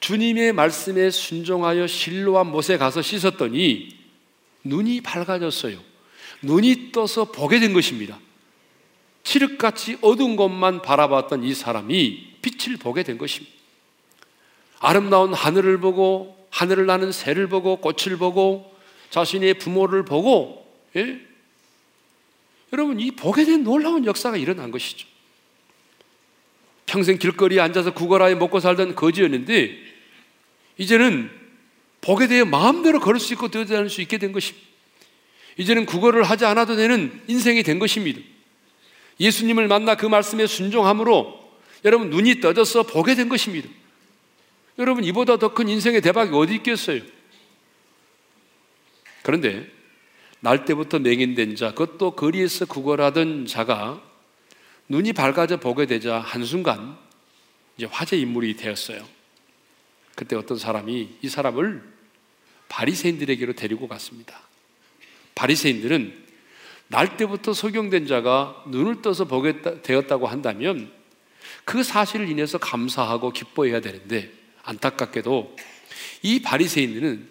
주님의 0.00 0.52
말씀에 0.52 1.10
순종하여 1.10 1.86
실로와 1.86 2.42
못에 2.42 2.76
가서 2.76 3.02
씻었더니 3.02 4.01
눈이 4.64 5.00
밝아졌어요. 5.00 5.78
눈이 6.42 6.92
떠서 6.92 7.26
보게 7.26 7.60
된 7.60 7.72
것입니다. 7.72 8.18
칠흑같이 9.24 9.98
어두운 10.00 10.36
것만 10.36 10.82
바라봤던 10.82 11.44
이 11.44 11.54
사람이 11.54 12.32
빛을 12.42 12.76
보게 12.76 13.02
된 13.02 13.18
것입니다. 13.18 13.52
아름다운 14.80 15.32
하늘을 15.32 15.78
보고 15.78 16.46
하늘을 16.50 16.86
나는 16.86 17.12
새를 17.12 17.48
보고 17.48 17.76
꽃을 17.76 18.18
보고 18.18 18.76
자신의 19.10 19.54
부모를 19.54 20.04
보고 20.04 20.66
예? 20.96 21.20
여러분 22.72 22.98
이 22.98 23.10
보게 23.12 23.44
된 23.44 23.62
놀라운 23.62 24.04
역사가 24.04 24.36
일어난 24.36 24.70
것이죠. 24.70 25.06
평생 26.86 27.18
길거리에 27.18 27.60
앉아서 27.60 27.94
구걸하여 27.94 28.36
먹고 28.36 28.60
살던 28.60 28.96
거지였는데 28.96 29.78
이제는 30.78 31.41
보게 32.02 32.26
되어 32.26 32.44
마음대로 32.44 33.00
걸을 33.00 33.18
수 33.18 33.32
있고 33.32 33.48
뛰어다닐 33.48 33.88
수 33.88 34.02
있게 34.02 34.18
된 34.18 34.32
것입니다. 34.32 34.66
이제는 35.56 35.86
구걸을 35.86 36.24
하지 36.24 36.44
않아도 36.44 36.76
되는 36.76 37.22
인생이 37.28 37.62
된 37.62 37.78
것입니다. 37.78 38.20
예수님을 39.20 39.68
만나 39.68 39.94
그 39.94 40.04
말씀에 40.06 40.46
순종함으로 40.46 41.40
여러분 41.84 42.10
눈이 42.10 42.40
떠져서 42.40 42.84
보게 42.84 43.14
된 43.14 43.28
것입니다. 43.28 43.68
여러분 44.78 45.04
이보다 45.04 45.36
더 45.38 45.54
큰 45.54 45.68
인생의 45.68 46.00
대박이 46.00 46.34
어디 46.34 46.54
있겠어요? 46.56 47.02
그런데 49.22 49.70
날 50.40 50.64
때부터 50.64 50.98
맹인된 50.98 51.54
자, 51.54 51.70
그것도 51.70 52.12
거리에서 52.12 52.66
구걸하던 52.66 53.46
자가 53.46 54.02
눈이 54.88 55.12
밝아져 55.12 55.58
보게 55.58 55.86
되자 55.86 56.18
한순간 56.18 56.96
이제 57.76 57.86
화제 57.86 58.16
인물이 58.18 58.56
되었어요. 58.56 59.06
그때 60.16 60.34
어떤 60.34 60.58
사람이 60.58 61.18
이 61.22 61.28
사람을 61.28 61.91
바리새인들에게로 62.72 63.52
데리고 63.52 63.86
갔습니다. 63.86 64.40
바리새인들은 65.34 66.22
날 66.88 67.16
때부터 67.18 67.52
소경된 67.52 68.06
자가 68.06 68.64
눈을 68.68 69.02
떠서 69.02 69.26
보게 69.26 69.60
되었다고 69.82 70.26
한다면 70.26 70.90
그 71.64 71.82
사실을 71.82 72.28
인해서 72.30 72.56
감사하고 72.56 73.32
기뻐해야 73.32 73.80
되는데 73.80 74.30
안타깝게도 74.62 75.54
이 76.22 76.40
바리새인들은 76.40 77.28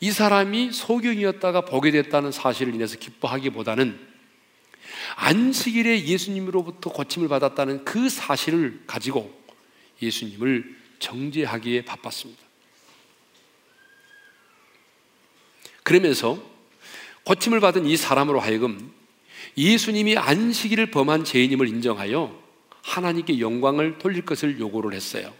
이 0.00 0.10
사람이 0.10 0.72
소경이었다가 0.72 1.62
보게 1.62 1.90
됐다는 1.92 2.32
사실을 2.32 2.74
인해서 2.74 2.98
기뻐하기보다는 2.98 3.98
안식일에 5.16 6.06
예수님으로부터 6.06 6.90
고침을 6.90 7.28
받았다는 7.28 7.84
그 7.84 8.08
사실을 8.08 8.82
가지고 8.86 9.32
예수님을 10.02 10.76
정죄하기에 10.98 11.84
바빴습니다. 11.84 12.45
그러면서 15.86 16.36
고침을 17.22 17.60
받은 17.60 17.86
이 17.86 17.96
사람으로 17.96 18.40
하여금 18.40 18.90
예수님이 19.56 20.16
안식일을 20.16 20.90
범한 20.90 21.22
죄인임을 21.22 21.68
인정하여 21.68 22.36
하나님께 22.82 23.38
영광을 23.38 23.98
돌릴 23.98 24.24
것을 24.24 24.58
요구를 24.58 24.94
했어요. 24.94 25.32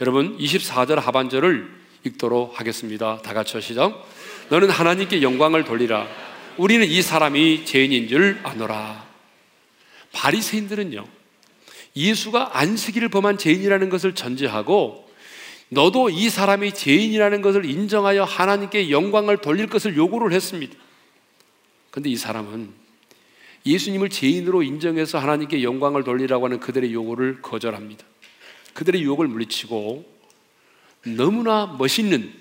여러분 0.00 0.36
24절 0.36 0.96
하반절을 0.96 1.70
읽도록 2.02 2.58
하겠습니다. 2.58 3.22
다 3.22 3.32
같이 3.34 3.60
시작. 3.60 4.04
너는 4.48 4.68
하나님께 4.68 5.22
영광을 5.22 5.64
돌리라. 5.64 6.08
우리는 6.56 6.84
이 6.84 7.00
사람이 7.00 7.64
죄인인 7.64 8.08
줄 8.08 8.40
아노라. 8.42 9.06
바리새인들은요. 10.10 11.06
예수가 11.94 12.58
안식일을 12.58 13.10
범한 13.10 13.38
죄인이라는 13.38 13.90
것을 13.90 14.16
전제하고 14.16 15.01
너도 15.72 16.10
이 16.10 16.28
사람이 16.28 16.74
죄인이라는 16.74 17.40
것을 17.40 17.64
인정하여 17.64 18.24
하나님께 18.24 18.90
영광을 18.90 19.38
돌릴 19.38 19.68
것을 19.68 19.96
요구를 19.96 20.34
했습니다. 20.34 20.76
근데 21.90 22.10
이 22.10 22.16
사람은 22.16 22.70
예수님을 23.64 24.10
죄인으로 24.10 24.62
인정해서 24.62 25.18
하나님께 25.18 25.62
영광을 25.62 26.04
돌리라고 26.04 26.44
하는 26.44 26.60
그들의 26.60 26.92
요구를 26.92 27.40
거절합니다. 27.40 28.04
그들의 28.74 29.02
유혹을 29.02 29.26
물리치고 29.28 30.04
너무나 31.16 31.74
멋있는 31.78 32.34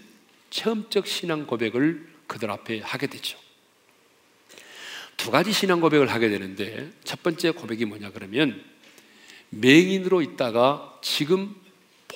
체험적 0.49 1.07
신앙 1.07 1.47
고백을 1.47 2.05
그들 2.27 2.51
앞에 2.51 2.81
하게 2.81 3.07
되죠. 3.07 3.39
두 5.15 5.31
가지 5.31 5.53
신앙 5.53 5.79
고백을 5.79 6.07
하게 6.07 6.27
되는데 6.27 6.91
첫 7.05 7.23
번째 7.23 7.51
고백이 7.51 7.85
뭐냐 7.85 8.11
그러면 8.11 8.61
맹인으로 9.51 10.21
있다가 10.21 10.99
지금 11.01 11.60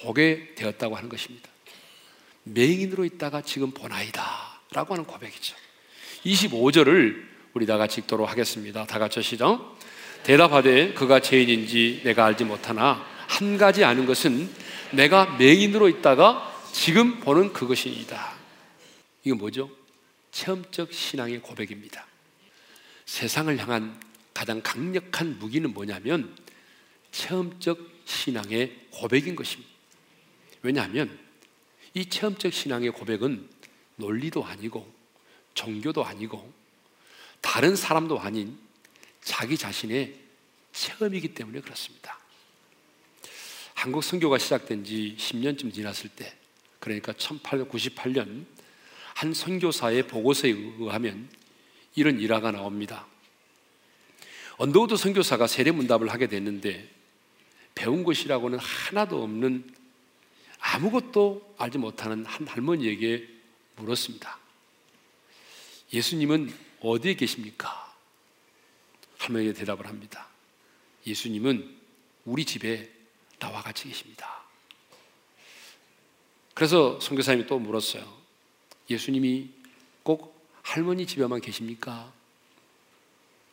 보게 0.05 0.53
되었다고 0.53 0.95
하는 0.95 1.09
것입니다. 1.09 1.49
맹인으로 2.43 3.05
있다가 3.05 3.41
지금 3.41 3.71
보나이다 3.71 4.61
라고 4.71 4.93
하는 4.93 5.05
고백이죠. 5.05 5.55
25절을 6.23 7.25
우리 7.53 7.65
다 7.65 7.77
같이 7.77 8.01
읽도록 8.01 8.29
하겠습니다. 8.29 8.85
다 8.85 8.99
같이 8.99 9.23
시작. 9.23 9.75
대답하되 10.23 10.93
그가 10.93 11.19
죄인인지 11.19 12.01
내가 12.03 12.25
알지 12.25 12.43
못하나 12.43 13.03
한 13.27 13.57
가지 13.57 13.83
아는 13.83 14.05
것은 14.05 14.47
내가 14.91 15.37
맹인으로 15.37 15.89
있다가 15.89 16.53
지금 16.71 17.19
보는 17.19 17.51
그것이니다. 17.51 18.33
이게 19.23 19.33
뭐죠? 19.33 19.71
체험적 20.31 20.93
신앙의 20.93 21.41
고백입니다. 21.41 22.05
세상을 23.05 23.57
향한 23.57 23.99
가장 24.35 24.61
강력한 24.61 25.39
무기는 25.39 25.73
뭐냐면 25.73 26.35
체험적 27.11 27.79
신앙의 28.05 28.75
고백인 28.91 29.35
것입니다. 29.35 29.74
왜냐하면 30.65 31.15
이 31.93 32.10
체험적 32.10 32.51
신앙의 32.51 32.89
고백은 32.89 33.47
논리도 33.97 34.43
아니고 34.43 34.91
종교도 35.54 36.04
아니고 36.04 36.51
다른 37.39 37.75
사람도 37.75 38.19
아닌 38.19 38.58
자기 39.21 39.58
자신의 39.58 40.15
체험이기 40.73 41.36
때문에 41.36 41.62
그렇습니다. 41.62 42.19
한국 43.75 44.04
선교가 44.04 44.39
시작된 44.39 44.84
지 44.84 45.15
10년쯤 45.19 45.71
지났을 45.71 46.10
때, 46.10 46.34
그러니까 46.80 47.13
1898년 47.13 48.45
한 49.13 49.34
선교사의 49.34 50.08
보고서에 50.08 50.49
의하면 50.49 51.30
이런 51.93 52.19
일화가 52.19 52.51
나옵니다. 52.51 53.06
언더우드 54.58 54.97
선교사가 54.97 55.45
세례 55.45 55.71
문답을 55.71 56.10
하게 56.10 56.28
됐는데 56.28 56.89
배운 57.75 58.04
것이라고는 58.04 58.58
하나도 58.58 59.21
없는 59.21 59.85
아무것도 60.73 61.56
알지 61.60 61.78
못하는 61.78 62.25
한 62.25 62.47
할머니에게 62.47 63.30
물었습니다. 63.75 64.39
예수님은 65.93 66.54
어디에 66.82 67.13
계십니까? 67.13 67.95
할머니가 69.19 69.54
대답을 69.54 69.86
합니다. 69.88 70.28
예수님은 71.06 71.78
우리 72.25 72.45
집에 72.45 72.91
나와 73.38 73.62
같이 73.62 73.88
계십니다. 73.88 74.43
그래서 76.56 76.99
선교사님이 76.99 77.45
또 77.45 77.60
물었어요. 77.60 78.04
예수님이 78.89 79.49
꼭 80.04 80.49
할머니 80.63 81.06
집에만 81.06 81.41
계십니까? 81.41 82.12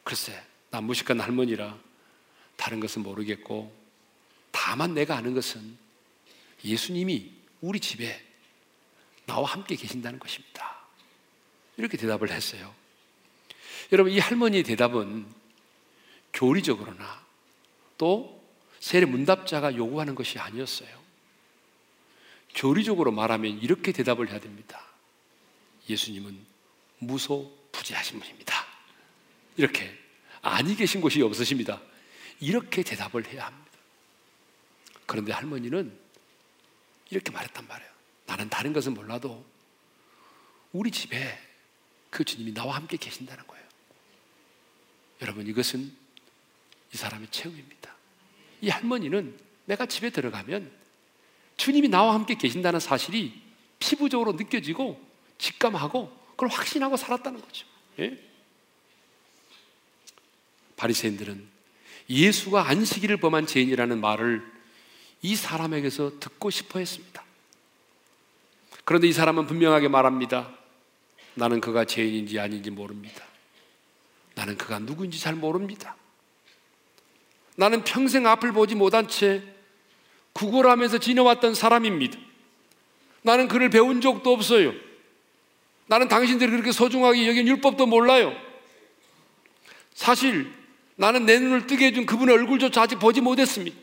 글쎄, 0.02 0.42
난 0.70 0.84
무식한 0.84 1.20
할머니라 1.20 1.78
다른 2.56 2.80
것은 2.80 3.02
모르겠고 3.02 3.72
다만 4.50 4.94
내가 4.94 5.16
아는 5.16 5.34
것은 5.34 5.76
예수님이 6.64 7.32
우리 7.60 7.80
집에 7.80 8.24
나와 9.26 9.50
함께 9.50 9.76
계신다는 9.76 10.18
것입니다. 10.18 10.76
이렇게 11.76 11.96
대답을 11.96 12.30
했어요. 12.30 12.74
여러분, 13.92 14.12
이 14.12 14.18
할머니의 14.18 14.62
대답은 14.62 15.26
교리적으로나 16.32 17.24
또 17.98 18.42
세례 18.80 19.06
문답자가 19.06 19.76
요구하는 19.76 20.14
것이 20.14 20.38
아니었어요. 20.38 21.02
교리적으로 22.54 23.12
말하면 23.12 23.58
이렇게 23.60 23.92
대답을 23.92 24.30
해야 24.30 24.40
됩니다. 24.40 24.84
예수님은 25.88 26.44
무소부지하신 26.98 28.20
분입니다. 28.20 28.66
이렇게 29.56 29.96
아니 30.42 30.74
계신 30.74 31.00
곳이 31.00 31.22
없으십니다. 31.22 31.80
이렇게 32.40 32.82
대답을 32.82 33.26
해야 33.28 33.46
합니다. 33.46 33.70
그런데 35.06 35.32
할머니는 35.32 36.01
이렇게 37.12 37.30
말했단 37.30 37.68
말이에요. 37.68 37.92
나는 38.24 38.48
다른 38.48 38.72
것은 38.72 38.94
몰라도 38.94 39.44
우리 40.72 40.90
집에 40.90 41.38
그 42.08 42.24
주님이 42.24 42.54
나와 42.54 42.76
함께 42.76 42.96
계신다는 42.96 43.46
거예요. 43.46 43.64
여러분 45.20 45.46
이것은 45.46 45.94
이 46.94 46.96
사람의 46.96 47.28
체험입니다. 47.30 47.94
이 48.62 48.70
할머니는 48.70 49.38
내가 49.66 49.84
집에 49.84 50.08
들어가면 50.08 50.72
주님이 51.58 51.88
나와 51.88 52.14
함께 52.14 52.34
계신다는 52.34 52.80
사실이 52.80 53.42
피부적으로 53.78 54.32
느껴지고 54.32 54.98
직감하고 55.36 56.18
그걸 56.30 56.48
확신하고 56.48 56.96
살았다는 56.96 57.42
거죠. 57.42 57.66
예? 57.98 58.18
바리새인들은 60.76 61.46
예수가 62.08 62.68
안식일을 62.68 63.18
범한 63.18 63.46
죄인이라는 63.46 64.00
말을 64.00 64.61
이 65.22 65.36
사람에게서 65.36 66.18
듣고 66.18 66.50
싶어 66.50 66.80
했습니다. 66.80 67.22
그런데 68.84 69.08
이 69.08 69.12
사람은 69.12 69.46
분명하게 69.46 69.88
말합니다. 69.88 70.50
나는 71.34 71.60
그가 71.60 71.84
죄인인지 71.84 72.38
아닌지 72.38 72.70
모릅니다. 72.70 73.24
나는 74.34 74.56
그가 74.56 74.80
누구인지 74.80 75.20
잘 75.20 75.34
모릅니다. 75.34 75.96
나는 77.56 77.84
평생 77.84 78.26
앞을 78.26 78.52
보지 78.52 78.74
못한 78.74 79.06
채 79.06 79.42
구걸하면서 80.32 80.98
지내왔던 80.98 81.54
사람입니다. 81.54 82.18
나는 83.22 83.46
그를 83.46 83.70
배운 83.70 84.00
적도 84.00 84.32
없어요. 84.32 84.72
나는 85.86 86.08
당신들이 86.08 86.50
그렇게 86.50 86.72
소중하게 86.72 87.28
여긴 87.28 87.46
율법도 87.46 87.86
몰라요. 87.86 88.34
사실 89.94 90.52
나는 90.96 91.26
내 91.26 91.38
눈을 91.38 91.66
뜨게 91.66 91.86
해준 91.86 92.06
그분의 92.06 92.34
얼굴조차 92.34 92.82
아직 92.82 92.98
보지 92.98 93.20
못했습니다. 93.20 93.76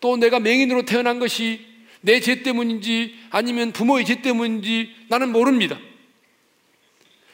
또 0.00 0.16
내가 0.16 0.38
맹인으로 0.40 0.84
태어난 0.84 1.18
것이 1.18 1.64
내 2.02 2.20
죄 2.20 2.42
때문인지 2.42 3.16
아니면 3.30 3.72
부모의 3.72 4.04
죄 4.04 4.22
때문인지 4.22 4.94
나는 5.08 5.32
모릅니다. 5.32 5.78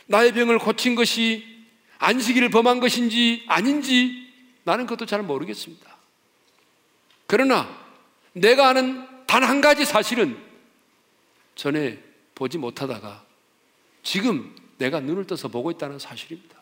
나의 0.06 0.32
병을 0.32 0.58
고친 0.58 0.94
것이 0.94 1.44
안식일을 1.98 2.48
범한 2.50 2.80
것인지 2.80 3.44
아닌지 3.48 4.28
나는 4.64 4.86
그것도 4.86 5.06
잘 5.06 5.22
모르겠습니다. 5.22 5.96
그러나 7.26 7.68
내가 8.32 8.68
아는 8.68 9.06
단 9.26 9.42
한 9.44 9.60
가지 9.62 9.84
사실은 9.86 10.36
전에 11.54 11.98
보지 12.34 12.58
못하다가 12.58 13.24
지금 14.02 14.54
내가 14.78 15.00
눈을 15.00 15.26
떠서 15.26 15.48
보고 15.48 15.70
있다는 15.70 15.98
사실입니다. 15.98 16.60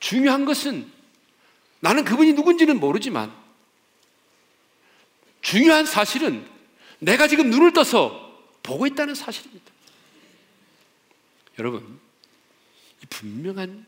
중요한 0.00 0.44
것은 0.44 0.90
나는 1.80 2.04
그분이 2.04 2.32
누군지는 2.32 2.80
모르지만 2.80 3.32
중요한 5.48 5.86
사실은 5.86 6.46
내가 6.98 7.26
지금 7.26 7.48
눈을 7.48 7.72
떠서 7.72 8.38
보고 8.62 8.86
있다는 8.86 9.14
사실입니다. 9.14 9.64
여러분, 11.58 11.98
이 13.02 13.06
분명한 13.08 13.86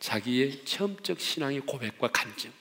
자기의 0.00 0.66
체험적 0.66 1.18
신앙의 1.18 1.60
고백과 1.60 2.08
간증. 2.08 2.52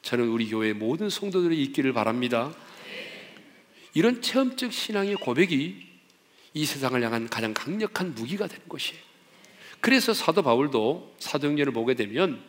저는 0.00 0.28
우리 0.28 0.48
교회 0.48 0.72
모든 0.72 1.10
성도들이 1.10 1.62
있기를 1.64 1.92
바랍니다. 1.92 2.50
이런 3.92 4.22
체험적 4.22 4.72
신앙의 4.72 5.16
고백이 5.16 5.86
이 6.54 6.64
세상을 6.64 7.02
향한 7.02 7.28
가장 7.28 7.52
강력한 7.52 8.14
무기가 8.14 8.46
되는 8.46 8.66
것이에요. 8.70 8.98
그래서 9.82 10.14
사도 10.14 10.42
바울도 10.42 11.16
사도행전을 11.18 11.74
보게 11.74 11.92
되면 11.92 12.42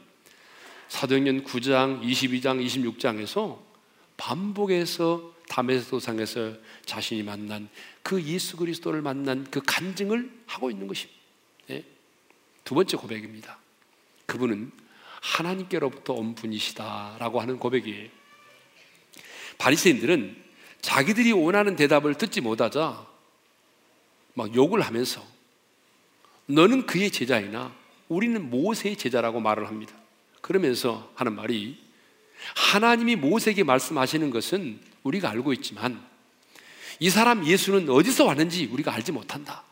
사도행전 0.88 1.43
9장, 1.43 2.02
22장, 2.02 2.65
26장에서 2.65 3.72
반복해서 4.23 5.33
담에서 5.49 5.89
도상에서 5.89 6.53
자신이 6.86 7.23
만난 7.23 7.67
그 8.01 8.23
예수 8.23 8.55
그리스도를 8.55 9.01
만난 9.01 9.45
그 9.51 9.62
간증을 9.62 10.31
하고 10.45 10.71
있는 10.71 10.88
것입니다. 10.88 11.19
네? 11.67 11.83
두 12.63 12.73
번째 12.73 12.95
고백입니다. 12.95 13.57
그분은 14.25 14.71
하나님께로부터 15.21 16.13
온 16.13 16.36
분이시다라고 16.36 17.41
하는 17.41 17.59
고백이에요. 17.59 18.09
바리새인들은 19.57 20.41
자기들이 20.79 21.33
원하는 21.33 21.75
대답을 21.75 22.15
듣지 22.15 22.39
못하자 22.39 23.05
막 24.36 24.55
욕을 24.55 24.79
하면서 24.79 25.21
너는 26.45 26.86
그의 26.86 27.12
제자이나 27.12 27.75
우리는 28.07 28.49
모세의 28.49 28.95
제자라고 28.95 29.41
말을 29.41 29.67
합니다. 29.67 29.93
그러면서 30.39 31.12
하는 31.15 31.36
말이 31.36 31.83
하나님이 32.56 33.15
모세에게 33.15 33.63
말씀하시는 33.63 34.29
것은 34.29 34.79
우리가 35.03 35.29
알고 35.29 35.53
있지만 35.53 36.01
이 36.99 37.10
사람 37.10 37.45
예수는 37.45 37.89
어디서 37.89 38.25
왔는지 38.25 38.65
우리가 38.71 38.93
알지 38.93 39.12
못한다. 39.12 39.63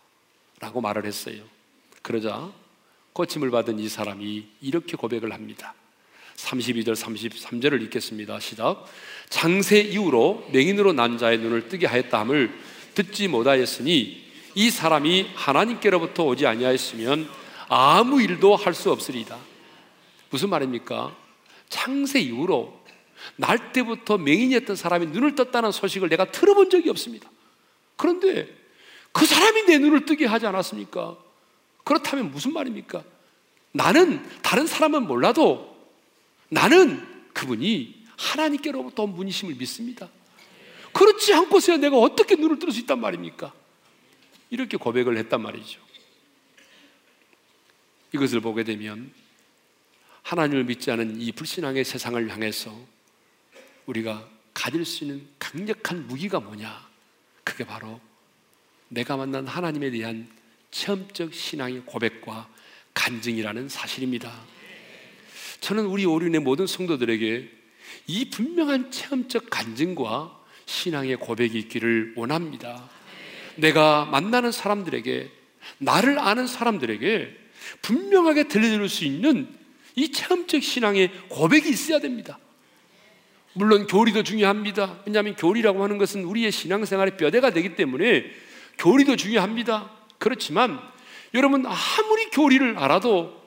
라고 0.60 0.82
말을 0.82 1.06
했어요. 1.06 1.44
그러자 2.02 2.52
고침을 3.14 3.52
받은 3.52 3.80
이 3.80 3.90
사람이 3.90 4.48
이렇게 4.62 4.96
고백을 4.96 5.34
합니다. 5.34 5.74
32절, 6.38 6.96
33절을 6.96 7.82
읽겠습니다. 7.84 8.40
시작. 8.40 8.86
장세 9.30 9.80
이후로 9.80 10.50
맹인으로 10.52 10.94
난 10.94 11.18
자의 11.18 11.38
눈을 11.38 11.70
뜨게 11.70 11.86
하였다함을 11.88 12.52
듣지 12.96 13.28
못하였으니 13.28 14.32
이 14.56 14.70
사람이 14.70 15.32
하나님께로부터 15.36 16.24
오지 16.26 16.46
아니하였으면 16.48 17.30
아무 17.68 18.22
일도 18.22 18.56
할 18.56 18.74
수 18.74 18.92
없으리다. 18.92 19.38
무슨 20.30 20.50
말입니까? 20.50 21.16
창세 21.72 22.20
이후로 22.20 22.80
날 23.38 23.72
때부터 23.72 24.18
맹인이었던 24.18 24.76
사람이 24.76 25.08
눈을 25.08 25.36
떴다는 25.36 25.72
소식을 25.72 26.10
내가 26.10 26.32
들어본 26.32 26.70
적이 26.70 26.90
없습니다. 26.92 27.32
그런데 27.96 28.56
그 29.12 29.26
사람이 29.26 29.64
내 29.64 29.78
눈을 29.80 30.06
뜨게 30.06 30.26
하지 30.26 30.46
않았습니까? 30.46 31.18
그렇다면 31.84 32.32
무슨 32.32 32.54
말입니까? 32.54 33.04
나는 33.72 34.24
다른 34.42 34.68
사람은 34.68 35.08
몰라도 35.08 35.76
나는 36.50 37.08
그분이 37.34 38.04
하나님께로부터 38.18 39.04
온 39.04 39.16
분이심을 39.16 39.56
믿습니다. 39.56 40.10
그렇지 40.94 41.34
않고서야 41.34 41.78
내가 41.78 41.98
어떻게 41.98 42.36
눈을 42.36 42.60
뜰 42.60 42.72
수 42.72 42.82
있단 42.82 43.00
말입니까? 43.00 43.54
이렇게 44.50 44.76
고백을 44.76 45.18
했단 45.18 45.42
말이죠. 45.42 45.80
이것을 48.14 48.42
보게 48.42 48.66
되면 48.66 49.12
하나님을 50.24 50.64
믿지 50.64 50.92
않은 50.92 51.20
이 51.20 51.32
불신앙의 51.32 51.84
세상을 51.84 52.30
향해서 52.30 52.74
우리가 53.86 54.28
가질 54.54 54.86
수 54.86 55.04
있는 55.04 55.28
강력한 55.40 56.08
무기가 56.08 56.40
뭐냐? 56.40 56.90
그게 57.44 57.66
바로 57.66 58.00
내가 58.90 59.18
만난 59.18 59.48
하나님에 59.48 59.90
대한 59.92 60.30
체험적 60.72 61.34
신앙의 61.34 61.84
고백과 61.86 62.50
간증이라는 62.94 63.70
사실입니다. 63.70 64.32
저는 65.62 65.86
우리 65.86 66.06
오륜의 66.06 66.42
모든 66.42 66.68
성도들에게 66.68 67.50
이 68.08 68.30
분명한 68.30 68.92
체험적 68.92 69.50
간증과 69.50 70.40
신앙의 70.66 71.18
고백이 71.18 71.58
있기를 71.60 72.14
원합니다. 72.16 72.90
내가 73.56 74.06
만나는 74.06 74.52
사람들에게, 74.52 75.30
나를 75.78 76.20
아는 76.20 76.48
사람들에게 76.48 77.38
분명하게 77.82 78.48
들려줄 78.48 78.90
수 78.90 79.06
있는 79.06 79.61
이 79.96 80.12
체험적 80.12 80.64
신앙의 80.64 81.12
고백이 81.30 81.70
있어야 81.70 82.00
됩니다. 82.00 82.40
물론 83.54 83.86
교리도 83.88 84.24
중요합니다. 84.24 85.02
왜냐하면 85.06 85.36
교리라고 85.36 85.84
하는 85.84 85.98
것은 85.98 86.24
우리의 86.24 86.52
신앙생활의 86.52 87.18
뼈대가 87.18 87.52
되기 87.52 87.76
때문에 87.76 88.32
교리도 88.78 89.18
중요합니다. 89.18 89.92
그렇지만 90.18 90.80
여러분 91.34 91.66
아무리 91.66 92.30
교리를 92.32 92.78
알아도 92.78 93.42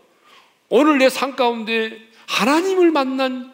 오늘 0.69 0.99
내 0.99 1.09
삶 1.09 1.37
가운데 1.37 1.99
하나님을 2.27 2.91
만난 2.91 3.53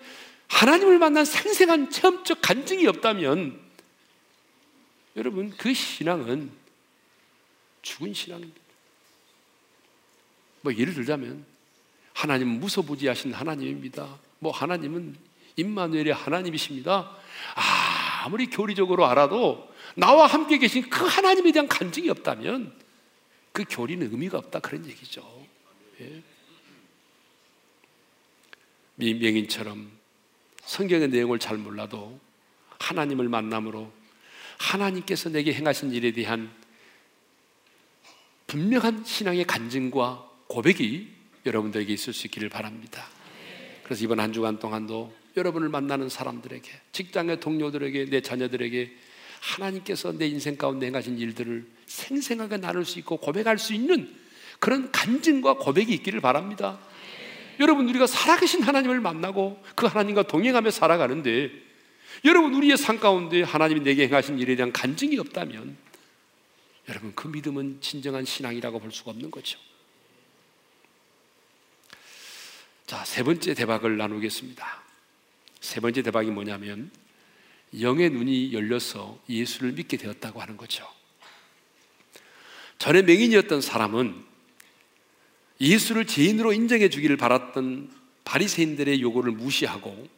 하나님을 0.49 0.99
만난 0.99 1.25
생생한 1.25 1.91
체험적 1.91 2.41
간증이 2.43 2.87
없다면 2.87 3.61
여러분 5.17 5.51
그 5.57 5.73
신앙은 5.73 6.51
죽은 7.83 8.15
신앙입니다. 8.15 8.61
뭐 10.63 10.75
예를 10.75 10.95
들자면 10.95 11.45
하나님은 12.21 12.61
무소부지하신 12.61 13.33
하나님입니다. 13.33 14.19
뭐 14.41 14.53
하나님은 14.53 15.17
임마누엘의 15.57 16.13
하나님이십니다. 16.13 17.17
아무리 18.25 18.47
교리적으로 18.47 19.07
알아도 19.07 19.73
나와 19.95 20.27
함께 20.27 20.59
계신 20.59 20.91
그 20.91 21.07
하나님에 21.07 21.51
대한 21.51 21.67
간증이 21.67 22.11
없다면 22.11 22.79
그 23.53 23.65
교리는 23.69 24.07
의미가 24.11 24.37
없다 24.37 24.61
그런 24.61 24.87
얘기죠. 24.87 25.47
예. 26.01 26.23
명인처럼 28.97 29.91
성경의 30.63 31.09
내용을 31.09 31.39
잘 31.39 31.57
몰라도 31.57 32.21
하나님을 32.79 33.31
만남으로 33.31 33.91
하나님께서 34.59 35.31
내게 35.31 35.55
행하신 35.55 35.93
일에 35.93 36.13
대한 36.13 36.53
분명한 38.47 39.07
신앙의 39.07 39.45
간증과 39.47 40.29
고백이 40.49 41.20
여러분들에게 41.47 41.93
있을 41.93 42.13
수 42.13 42.27
있기를 42.27 42.49
바랍니다. 42.49 43.07
그래서 43.83 44.05
이번 44.05 44.21
한 44.21 44.33
주간 44.33 44.59
동안도 44.59 45.13
여러분을 45.37 45.69
만나는 45.69 46.09
사람들에게, 46.09 46.71
직장의 46.93 47.41
동료들에게, 47.41 48.07
내 48.07 48.21
자녀들에게 48.21 48.97
하나님께서 49.41 50.13
내 50.13 50.27
인생 50.27 50.57
가운데 50.57 50.87
행하신 50.87 51.19
일들을 51.19 51.67
생생하게 51.87 52.59
나눌 52.59 52.85
수 52.85 52.99
있고 52.99 53.17
고백할 53.17 53.59
수 53.59 53.75
있는 53.75 54.15
그런 54.59 54.93
간증과 54.93 55.55
고백이 55.55 55.93
있기를 55.95 56.21
바랍니다. 56.21 56.79
여러분, 57.59 57.89
우리가 57.89 58.07
살아계신 58.07 58.63
하나님을 58.63 59.01
만나고 59.01 59.63
그 59.75 59.87
하나님과 59.87 60.25
동행하며 60.25 60.71
살아가는데 60.71 61.51
여러분, 62.25 62.55
우리의 62.55 62.77
삶 62.77 63.01
가운데 63.01 63.43
하나님이 63.43 63.81
내게 63.81 64.07
행하신 64.07 64.39
일에 64.39 64.57
대한 64.57 64.73
간증이 64.73 65.19
없다면 65.19 65.77
여러분, 66.89 67.13
그 67.15 67.29
믿음은 67.29 67.79
진정한 67.81 68.25
신앙이라고 68.25 68.79
볼 68.81 68.93
수가 68.93 69.13
없는 69.13 69.31
거죠. 69.31 69.59
자, 72.91 73.05
세 73.05 73.23
번째 73.23 73.55
대박을 73.55 73.99
나누겠습니다. 73.99 74.83
세 75.61 75.79
번째 75.79 76.03
대박이 76.03 76.33
뭐냐면 76.33 76.91
영의 77.81 78.11
눈이 78.11 78.53
열려서 78.53 79.17
예수를 79.29 79.71
믿게 79.75 79.97
되었다고 79.97 80.41
하는 80.41 80.57
거죠. 80.57 80.85
전에 82.79 83.03
맹인이었던 83.03 83.61
사람은 83.61 84.25
예수를 85.61 86.05
죄인으로 86.05 86.53
인정해 86.53 86.89
주기를 86.89 87.17
바랐던 87.17 87.93
바리새인들의 88.25 89.01
요구를 89.03 89.31
무시하고 89.35 90.09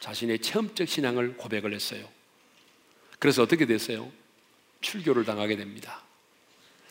자신의 0.00 0.38
체험적 0.38 0.88
신앙을 0.88 1.36
고백을 1.36 1.74
했어요. 1.74 2.08
그래서 3.18 3.42
어떻게 3.42 3.66
됐어요? 3.66 4.10
출교를 4.80 5.26
당하게 5.26 5.56
됩니다. 5.56 6.02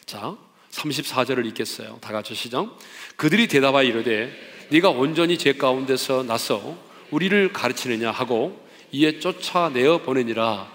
자, 0.06 0.38
34절을 0.69 1.47
읽겠어요. 1.47 1.97
다 1.99 2.12
같이 2.12 2.36
시작. 2.36 2.77
그들이 3.15 3.47
대답하여 3.47 3.88
이르되 3.88 4.52
네가 4.73 4.89
온전히 4.89 5.38
죄 5.38 5.53
가운데서 5.53 6.23
나서 6.23 6.75
우리를 7.12 7.53
가르치느냐 7.53 8.09
하고 8.09 8.59
이에 8.91 9.19
쫓아내어 9.19 9.99
보내니라. 9.99 10.67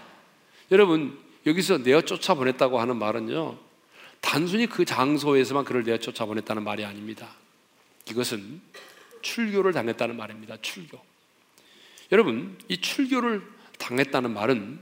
여러분, 0.70 1.18
여기서 1.46 1.78
내어 1.78 2.02
쫓아 2.02 2.34
보냈다고 2.34 2.78
하는 2.78 2.96
말은요. 2.96 3.58
단순히 4.20 4.68
그 4.68 4.84
장소에서만 4.84 5.64
그를 5.64 5.82
내어 5.82 5.98
쫓아 5.98 6.26
보냈다는 6.26 6.62
말이 6.62 6.84
아닙니다. 6.84 7.28
이것은 8.08 8.60
출교를 9.22 9.72
당했다는 9.72 10.16
말입니다. 10.16 10.58
출교. 10.62 10.96
여러분, 12.12 12.56
이 12.68 12.80
출교를 12.80 13.42
당했다는 13.78 14.32
말은 14.32 14.78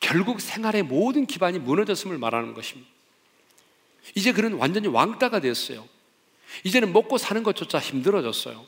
결국 0.00 0.40
생활의 0.40 0.82
모든 0.82 1.24
기반이 1.24 1.60
무너졌음을 1.60 2.18
말하는 2.18 2.54
것입니다. 2.54 2.90
이제 4.16 4.32
그는 4.32 4.54
완전히 4.54 4.88
왕따가 4.88 5.38
됐어요. 5.38 5.86
이제는 6.64 6.92
먹고 6.92 7.18
사는 7.18 7.42
것조차 7.42 7.78
힘들어졌어요. 7.78 8.66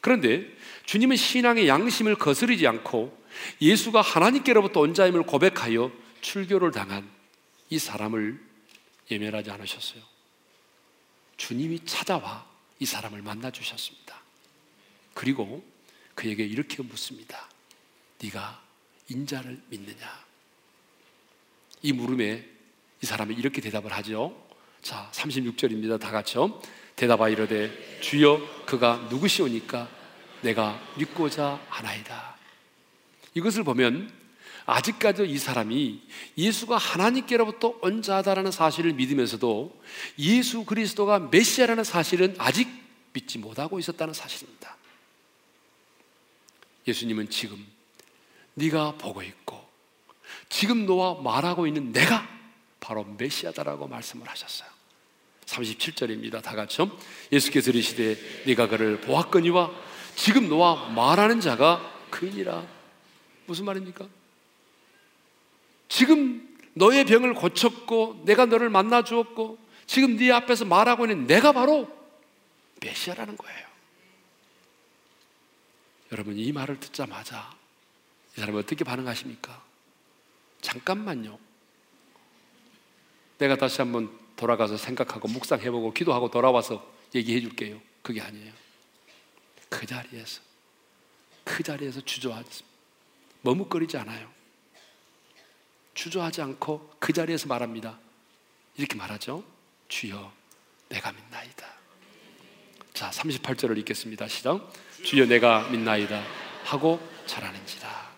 그런데 0.00 0.46
주님은 0.86 1.16
신앙의 1.16 1.68
양심을 1.68 2.16
거스르지 2.16 2.66
않고 2.66 3.24
예수가 3.60 4.00
하나님께로부터 4.00 4.80
온 4.80 4.94
자임을 4.94 5.24
고백하여 5.24 5.92
출교를 6.20 6.70
당한 6.72 7.08
이 7.70 7.78
사람을 7.78 8.40
예멸하지 9.10 9.50
않으셨어요. 9.50 10.02
주님이 11.36 11.84
찾아와 11.84 12.46
이 12.78 12.86
사람을 12.86 13.22
만나 13.22 13.50
주셨습니다. 13.50 14.22
그리고 15.14 15.64
그에게 16.14 16.44
이렇게 16.44 16.82
묻습니다. 16.82 17.48
네가 18.22 18.62
인자를 19.08 19.60
믿느냐? 19.68 20.24
이 21.82 21.92
물음에 21.92 22.48
이 23.02 23.06
사람이 23.06 23.34
이렇게 23.34 23.60
대답을 23.60 23.92
하죠. 23.92 24.48
자, 24.80 25.10
36절입니다. 25.12 26.00
다 26.00 26.10
같이요. 26.10 26.60
대답하 26.96 27.28
이르되 27.28 28.00
주여 28.00 28.64
그가 28.66 29.06
누구시오니까 29.10 29.88
내가 30.42 30.80
믿고자 30.96 31.60
하나이다. 31.68 32.36
이것을 33.34 33.64
보면 33.64 34.12
아직까지 34.66 35.24
이 35.24 35.38
사람이 35.38 36.02
예수가 36.38 36.76
하나님께로부터 36.76 37.78
온 37.82 38.00
자다라는 38.00 38.50
사실을 38.50 38.94
믿으면서도 38.94 39.80
예수 40.18 40.64
그리스도가 40.64 41.18
메시아라는 41.18 41.84
사실은 41.84 42.34
아직 42.38 42.68
믿지 43.12 43.38
못하고 43.38 43.78
있었다는 43.78 44.14
사실입니다. 44.14 44.76
예수님은 46.86 47.30
지금 47.30 47.66
네가 48.54 48.96
보고 48.96 49.22
있고 49.22 49.62
지금 50.48 50.86
너와 50.86 51.22
말하고 51.22 51.66
있는 51.66 51.92
내가 51.92 52.26
바로 52.80 53.04
메시아다라고 53.04 53.88
말씀을 53.88 54.28
하셨어요. 54.28 54.73
37절입니다. 55.54 56.42
다 56.42 56.54
같이요. 56.54 56.90
예수께서 57.32 57.70
이르시되 57.70 58.16
네가 58.46 58.68
그를 58.68 59.00
보았거니와 59.00 59.70
지금 60.14 60.48
너와 60.48 60.90
말하는 60.90 61.40
자가 61.40 61.92
그이니라. 62.10 62.66
무슨 63.46 63.64
말입니까? 63.64 64.06
지금 65.88 66.56
너의 66.74 67.04
병을 67.04 67.34
고쳤고 67.34 68.22
내가 68.24 68.46
너를 68.46 68.68
만나 68.68 69.02
주었고 69.02 69.58
지금 69.86 70.16
네 70.16 70.32
앞에서 70.32 70.64
말하고 70.64 71.04
있는 71.04 71.26
내가 71.26 71.52
바로 71.52 71.88
메시아라는 72.80 73.36
거예요. 73.36 73.64
여러분 76.12 76.38
이 76.38 76.52
말을 76.52 76.80
듣자마자 76.80 77.50
이 78.36 78.40
사람이 78.40 78.58
어떻게 78.58 78.84
반응하십니까? 78.84 79.62
잠깐만요. 80.60 81.38
내가 83.38 83.56
다시 83.56 83.80
한번 83.80 84.23
돌아가서 84.36 84.76
생각하고 84.76 85.28
묵상해보고 85.28 85.92
기도하고 85.92 86.30
돌아와서 86.30 86.84
얘기해 87.14 87.40
줄게요. 87.40 87.80
그게 88.02 88.20
아니에요. 88.20 88.52
그 89.68 89.86
자리에서 89.86 90.40
그 91.44 91.62
자리에서 91.62 92.00
주저하지 92.00 92.64
머뭇거리지 93.42 93.96
않아요. 93.98 94.30
주저하지 95.94 96.42
않고 96.42 96.96
그 96.98 97.12
자리에서 97.12 97.46
말합니다. 97.48 97.98
이렇게 98.76 98.96
말하죠. 98.96 99.44
주여 99.88 100.32
내가 100.88 101.12
믿나이다. 101.12 101.66
자, 102.92 103.10
38절을 103.10 103.78
읽겠습니다. 103.78 104.28
시작. 104.28 104.72
주여 105.04 105.26
내가 105.26 105.68
믿나이다 105.68 106.22
하고 106.64 107.00
잘하는지라. 107.26 108.14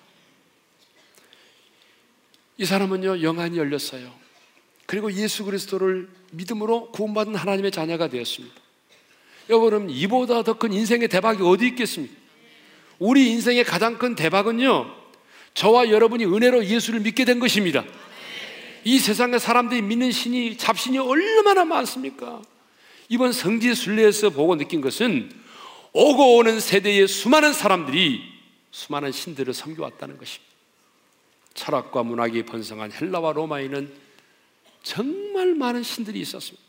이 2.59 2.65
사람은요, 2.65 3.23
영안이 3.23 3.59
열렸어요. 3.59 4.26
그리고 4.87 5.13
예수 5.13 5.45
그리스도를 5.45 6.09
믿음으로 6.31 6.91
구원받은 6.93 7.35
하나님의 7.35 7.71
자녀가 7.73 8.09
되었습니다. 8.09 8.55
여러분, 9.51 9.91
이보다 9.91 10.43
더 10.43 10.55
큰 10.55 10.73
인생의 10.73 11.09
대박이 11.09 11.43
어디 11.43 11.67
있겠습니까? 11.69 12.15
우리 12.99 13.31
인생의 13.31 13.65
가장 13.65 13.99
큰 13.99 14.15
대박은요, 14.15 14.95
저와 15.55 15.91
여러분이 15.91 16.25
은혜로 16.25 16.65
예수를 16.67 17.01
믿게 17.01 17.25
된 17.25 17.39
것입니다. 17.39 17.85
이 18.85 18.99
세상의 18.99 19.41
사람들이 19.41 19.83
믿는 19.83 20.13
신이, 20.13 20.57
잡신이 20.57 20.99
얼마나 20.99 21.65
많습니까? 21.65 22.41
이번 23.09 23.33
성지 23.33 23.75
순례에서 23.75 24.31
보고 24.31 24.57
느낀 24.57 24.81
것은 24.81 25.31
오고 25.93 26.37
오는 26.37 26.61
세대의 26.61 27.09
수많은 27.09 27.53
사람들이 27.53 28.23
수많은 28.71 29.13
신들을 29.13 29.55
섬겨왔다는 29.55 30.19
것입니다. 30.19 30.53
철학과 31.55 32.03
문학이 32.03 32.45
번성한 32.45 32.93
헬라와 32.93 33.33
로마에는 33.33 34.06
정말 34.87 35.57
많은 35.57 35.83
신들이 35.83 36.21
있었습니다. 36.21 36.65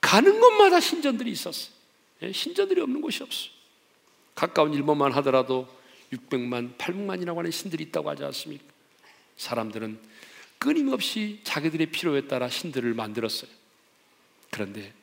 가는 0.00 0.38
곳마다 0.38 0.78
신전들이 0.78 1.32
있었어요. 1.32 1.74
예, 2.22 2.30
신전들이 2.30 2.80
없는 2.80 3.00
곳이 3.00 3.24
없어요. 3.24 3.50
가까운 4.36 4.72
일본만 4.72 5.10
하더라도 5.14 5.66
600만, 6.12 6.78
800만이라고 6.78 7.38
하는 7.38 7.50
신들이 7.50 7.82
있다고 7.84 8.08
하지 8.08 8.22
않습니까? 8.22 8.64
사람들은 9.36 9.98
끊임없이 10.60 11.40
자기들의 11.42 11.88
필요에 11.88 12.28
따라 12.28 12.48
신들을 12.48 12.94
만들었어요. 12.94 13.50
그런데 14.52 14.94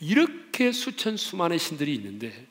이렇게 0.00 0.72
수천 0.72 1.18
수만의 1.18 1.58
신들이 1.58 1.94
있는데 1.96 2.46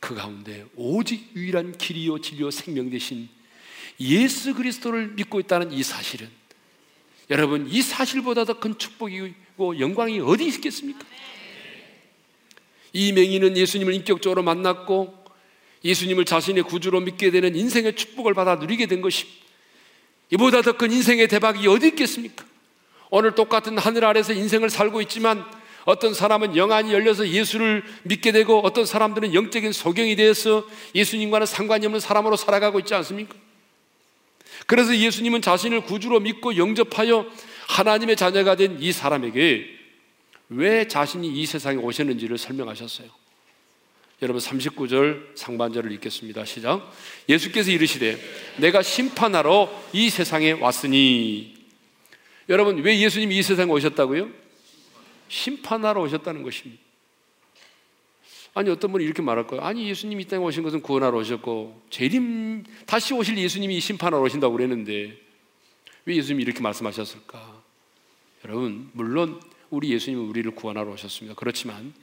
그 0.00 0.14
가운데 0.14 0.66
오직 0.76 1.34
유일한 1.34 1.72
길이요 1.78 2.20
진리요 2.20 2.50
생명 2.50 2.90
대신 2.90 3.30
예수 4.00 4.52
그리스도를 4.52 5.12
믿고 5.12 5.40
있다는 5.40 5.72
이 5.72 5.82
사실은 5.82 6.28
여러분 7.32 7.66
이 7.70 7.80
사실보다 7.80 8.44
더 8.44 8.60
큰 8.60 8.76
축복이고 8.78 9.80
영광이 9.80 10.20
어디 10.20 10.46
있겠습니까? 10.48 11.00
이 12.92 13.10
맹인은 13.12 13.56
예수님을 13.56 13.94
인격적으로 13.94 14.42
만났고 14.42 15.14
예수님을 15.82 16.26
자신의 16.26 16.64
구주로 16.64 17.00
믿게 17.00 17.30
되는 17.30 17.56
인생의 17.56 17.96
축복을 17.96 18.34
받아 18.34 18.56
누리게 18.56 18.84
된 18.84 19.00
것입니다. 19.00 19.40
이보다 20.30 20.60
더 20.60 20.74
큰 20.74 20.92
인생의 20.92 21.28
대박이 21.28 21.66
어디 21.68 21.88
있겠습니까? 21.88 22.44
오늘 23.08 23.34
똑같은 23.34 23.78
하늘 23.78 24.04
아래서 24.04 24.34
인생을 24.34 24.68
살고 24.68 25.00
있지만 25.02 25.42
어떤 25.84 26.12
사람은 26.12 26.54
영안이 26.54 26.92
열려서 26.92 27.26
예수를 27.28 27.82
믿게 28.04 28.32
되고 28.32 28.60
어떤 28.60 28.84
사람들은 28.84 29.32
영적인 29.32 29.72
소경이 29.72 30.16
되어서 30.16 30.66
예수님과는 30.94 31.46
상관이 31.46 31.86
없는 31.86 31.98
사람으로 31.98 32.36
살아가고 32.36 32.78
있지 32.80 32.94
않습니까? 32.94 33.34
그래서 34.66 34.96
예수님은 34.96 35.42
자신을 35.42 35.82
구주로 35.82 36.20
믿고 36.20 36.56
영접하여 36.56 37.26
하나님의 37.68 38.16
자녀가 38.16 38.54
된 38.56 38.78
이 38.80 38.92
사람에게 38.92 39.66
왜 40.48 40.86
자신이 40.86 41.28
이 41.28 41.46
세상에 41.46 41.76
오셨는지를 41.76 42.36
설명하셨어요. 42.38 43.08
여러분 44.22 44.40
39절 44.40 45.36
상반절을 45.36 45.90
읽겠습니다. 45.92 46.44
시작. 46.44 46.92
예수께서 47.28 47.70
이르시되 47.70 48.18
내가 48.58 48.82
심판하러 48.82 49.68
이 49.92 50.10
세상에 50.10 50.52
왔으니 50.52 51.54
여러분 52.48 52.78
왜 52.82 53.00
예수님이 53.00 53.38
이 53.38 53.42
세상에 53.42 53.70
오셨다고요? 53.72 54.28
심판하러 55.28 56.02
오셨다는 56.02 56.42
것입니다. 56.42 56.82
아니 58.54 58.70
어떤 58.70 58.92
분이 58.92 59.04
이렇게 59.04 59.22
말할 59.22 59.46
거예요. 59.46 59.64
아니 59.64 59.88
예수님이 59.88 60.24
이 60.24 60.26
땅에 60.26 60.44
오신 60.44 60.62
것은 60.62 60.82
구원하러 60.82 61.18
오셨고 61.18 61.82
재림 61.90 62.64
다시 62.86 63.14
오실 63.14 63.38
예수님이 63.38 63.80
심판하러 63.80 64.22
오신다고 64.22 64.54
그랬는데 64.54 65.18
왜 66.04 66.16
예수님이 66.16 66.42
이렇게 66.42 66.60
말씀하셨을까? 66.60 67.62
여러분 68.44 68.90
물론 68.92 69.40
우리 69.70 69.90
예수님은 69.90 70.26
우리를 70.26 70.50
구원하러 70.54 70.90
오셨습니다. 70.92 71.34
그렇지만 71.34 71.94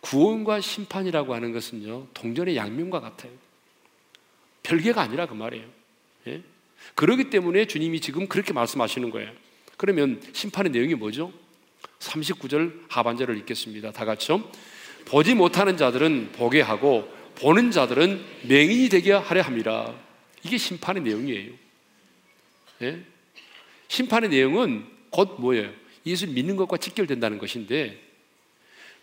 구원과 0.00 0.60
심판이라고 0.60 1.34
하는 1.34 1.52
것은요, 1.52 2.06
동전의 2.14 2.56
양면과 2.56 3.00
같아요. 3.00 3.32
별개가 4.62 5.00
아니라 5.02 5.26
그 5.26 5.34
말이에요. 5.34 5.66
예? 6.28 6.42
그러기 6.94 7.30
때문에 7.30 7.66
주님이 7.66 8.00
지금 8.00 8.26
그렇게 8.26 8.52
말씀하시는 8.52 9.10
거예요. 9.10 9.30
그러면 9.76 10.22
심판의 10.32 10.72
내용이 10.72 10.94
뭐죠? 10.94 11.32
39절 11.98 12.84
하반절을 12.88 13.36
읽겠습니다. 13.38 13.92
다 13.92 14.04
같이요. 14.04 14.50
보지 15.06 15.34
못하는 15.34 15.76
자들은 15.76 16.30
보게 16.32 16.60
하고 16.60 17.08
보는 17.36 17.70
자들은 17.70 18.22
맹인이 18.48 18.88
되게 18.88 19.12
하려 19.12 19.42
함이라. 19.42 19.94
이게 20.42 20.58
심판의 20.58 21.02
내용이에요. 21.02 21.52
예? 22.82 23.00
심판의 23.88 24.30
내용은 24.30 24.84
곧 25.10 25.36
뭐예요? 25.38 25.70
예수 26.06 26.26
믿는 26.28 26.56
것과 26.56 26.76
직결된다는 26.76 27.38
것인데 27.38 28.00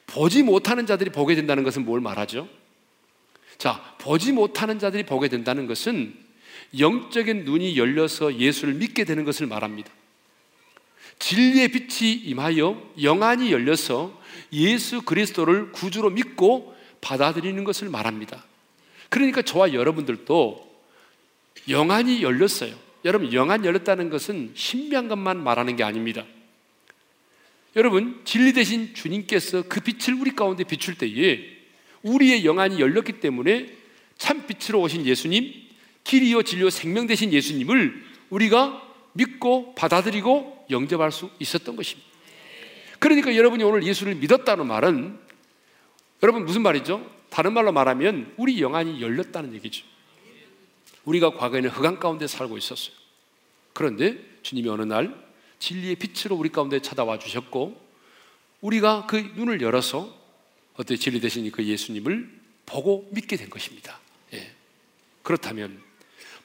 보지 0.07 0.43
못하는 0.43 0.85
자들이 0.85 1.11
보게 1.11 1.35
된다는 1.35 1.63
것은 1.63 1.83
뭘 1.85 1.99
말하죠? 1.99 2.47
자, 3.57 3.95
보지 3.99 4.31
못하는 4.31 4.79
자들이 4.79 5.03
보게 5.03 5.27
된다는 5.27 5.67
것은 5.67 6.15
영적인 6.77 7.45
눈이 7.45 7.77
열려서 7.77 8.35
예수를 8.35 8.75
믿게 8.75 9.03
되는 9.03 9.25
것을 9.25 9.47
말합니다. 9.47 9.91
진리의 11.19 11.69
빛이 11.69 12.13
임하여 12.13 12.93
영안이 13.01 13.51
열려서 13.51 14.21
예수 14.53 15.01
그리스도를 15.01 15.71
구주로 15.71 16.09
믿고 16.09 16.75
받아들이는 17.01 17.63
것을 17.63 17.89
말합니다. 17.89 18.45
그러니까 19.09 19.41
저와 19.41 19.73
여러분들도 19.73 20.67
영안이 21.69 22.21
열렸어요. 22.21 22.75
여러분, 23.05 23.31
영안 23.33 23.65
열렸다는 23.65 24.09
것은 24.09 24.51
신비한 24.53 25.07
것만 25.07 25.43
말하는 25.43 25.75
게 25.75 25.83
아닙니다. 25.83 26.25
여러분, 27.75 28.21
진리 28.25 28.53
대신 28.53 28.93
주님께서 28.93 29.63
그 29.63 29.81
빛을 29.81 30.19
우리 30.19 30.31
가운데 30.31 30.63
비출 30.63 30.95
때에 30.95 31.57
우리의 32.01 32.45
영안이 32.45 32.79
열렸기 32.79 33.19
때문에 33.19 33.67
참 34.17 34.47
빛으로 34.47 34.81
오신 34.81 35.05
예수님, 35.05 35.53
길이요 36.03 36.43
진리요 36.43 36.69
생명 36.69 37.05
되신 37.05 37.33
예수님을 37.33 38.03
우리가 38.29 38.86
믿고 39.17 39.75
받아들이고 39.75 40.67
영접할 40.69 41.11
수 41.11 41.29
있었던 41.39 41.75
것입니다. 41.75 42.07
그러니까 42.99 43.35
여러분이 43.35 43.63
오늘 43.63 43.83
예수를 43.83 44.15
믿었다는 44.15 44.67
말은 44.67 45.19
여러분 46.23 46.45
무슨 46.45 46.61
말이죠? 46.61 47.05
다른 47.29 47.53
말로 47.53 47.71
말하면 47.71 48.33
우리 48.37 48.61
영안이 48.61 49.01
열렸다는 49.01 49.53
얘기죠. 49.55 49.85
우리가 51.05 51.33
과거에는 51.33 51.69
흑암 51.69 51.99
가운데 51.99 52.27
살고 52.27 52.57
있었어요. 52.57 52.95
그런데 53.73 54.17
주님이 54.41 54.69
어느 54.69 54.81
날 54.83 55.13
진리의 55.59 55.95
빛으로 55.95 56.35
우리 56.35 56.49
가운데 56.49 56.79
찾아와 56.79 57.19
주셨고 57.19 57.79
우리가 58.61 59.05
그 59.07 59.17
눈을 59.35 59.61
열어서 59.61 60.15
어떻게 60.73 60.95
진리 60.95 61.19
되신 61.19 61.49
그 61.51 61.63
예수님을 61.63 62.29
보고 62.65 63.07
믿게 63.11 63.37
된 63.37 63.49
것입니다. 63.49 63.99
예. 64.33 64.51
그렇다면 65.23 65.81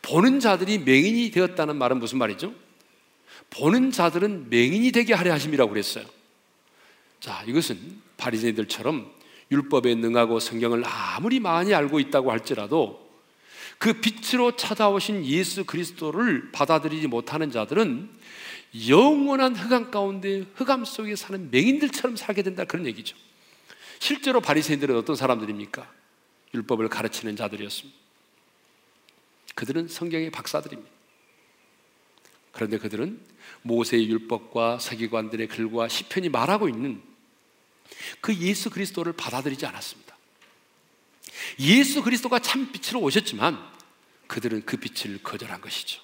보는 0.02 0.40
자들이 0.40 0.78
맹인이 0.78 1.30
되었다는 1.30 1.76
말은 1.76 1.98
무슨 1.98 2.18
말이죠? 2.18 2.54
보는 3.54 3.90
자들은 3.90 4.50
맹인이 4.50 4.92
되게 4.92 5.14
하려 5.14 5.32
하심이라고 5.32 5.70
그랬어요. 5.70 6.04
자, 7.20 7.42
이것은 7.46 8.00
바리새인들처럼 8.16 9.12
율법에 9.50 9.94
능하고 9.94 10.40
성경을 10.40 10.82
아무리 10.86 11.38
많이 11.38 11.74
알고 11.74 12.00
있다고 12.00 12.30
할지라도 12.30 13.02
그 13.78 14.00
빛으로 14.00 14.56
찾아오신 14.56 15.26
예수 15.26 15.64
그리스도를 15.64 16.50
받아들이지 16.52 17.08
못하는 17.08 17.50
자들은 17.50 18.08
영원한 18.88 19.54
흑암 19.54 19.90
가운데 19.90 20.46
흑암 20.54 20.84
속에 20.84 21.14
사는 21.14 21.50
맹인들처럼 21.50 22.16
살게 22.16 22.42
된다 22.42 22.64
그런 22.64 22.86
얘기죠. 22.86 23.16
실제로 23.98 24.40
바리새인들은 24.40 24.96
어떤 24.96 25.14
사람들입니까? 25.14 25.92
율법을 26.54 26.88
가르치는 26.88 27.36
자들이었습니다. 27.36 27.98
그들은 29.54 29.88
성경의 29.88 30.30
박사들입니다. 30.30 30.90
그런데 32.52 32.78
그들은 32.78 33.20
모세의 33.62 34.08
율법과 34.08 34.78
서기관들의 34.78 35.48
글과 35.48 35.88
시편이 35.88 36.28
말하고 36.28 36.68
있는 36.68 37.02
그 38.20 38.34
예수 38.36 38.70
그리스도를 38.70 39.12
받아들이지 39.12 39.66
않았습니다. 39.66 40.16
예수 41.60 42.02
그리스도가 42.02 42.38
참 42.38 42.70
빛으로 42.72 43.00
오셨지만 43.00 43.58
그들은 44.26 44.64
그 44.64 44.76
빛을 44.76 45.22
거절한 45.22 45.60
것이죠. 45.60 46.00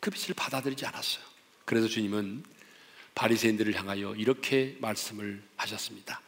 그 0.00 0.10
빛을 0.10 0.34
받아들이지 0.34 0.84
않았어요. 0.86 1.24
그래서 1.64 1.86
주님은 1.88 2.44
바리새인들을 3.14 3.74
향하여 3.74 4.14
이렇게 4.16 4.76
말씀을 4.80 5.42
하셨습니다. 5.56 6.20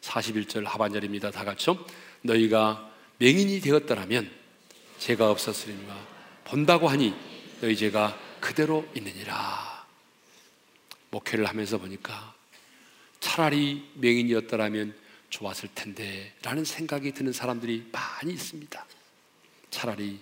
41절 0.00 0.64
하반절입니다. 0.64 1.30
다 1.30 1.44
같이요. 1.44 1.84
너희가 2.22 2.90
맹인이 3.18 3.60
되었더라면 3.60 4.30
죄가 4.98 5.30
없었으리니와 5.30 5.96
본다고 6.44 6.88
하니 6.88 7.14
너희 7.60 7.76
죄가 7.76 8.18
그대로 8.44 8.86
있느니라. 8.94 9.86
목회를 11.08 11.46
하면서 11.46 11.78
보니까 11.78 12.34
차라리 13.18 13.90
맹인이었더라면 13.94 14.94
좋았을 15.30 15.70
텐데 15.74 16.34
라는 16.42 16.62
생각이 16.62 17.12
드는 17.12 17.32
사람들이 17.32 17.88
많이 17.90 18.34
있습니다. 18.34 18.84
차라리 19.70 20.20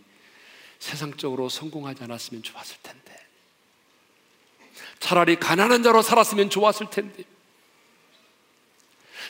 세상적으로 0.79 1.49
성공하지 1.49 2.05
않았으면 2.05 2.45
좋았을 2.45 2.77
텐데. 2.85 3.27
차라리 5.01 5.35
가난한 5.35 5.83
자로 5.83 6.01
살았으면 6.01 6.49
좋았을 6.49 6.91
텐데. 6.91 7.25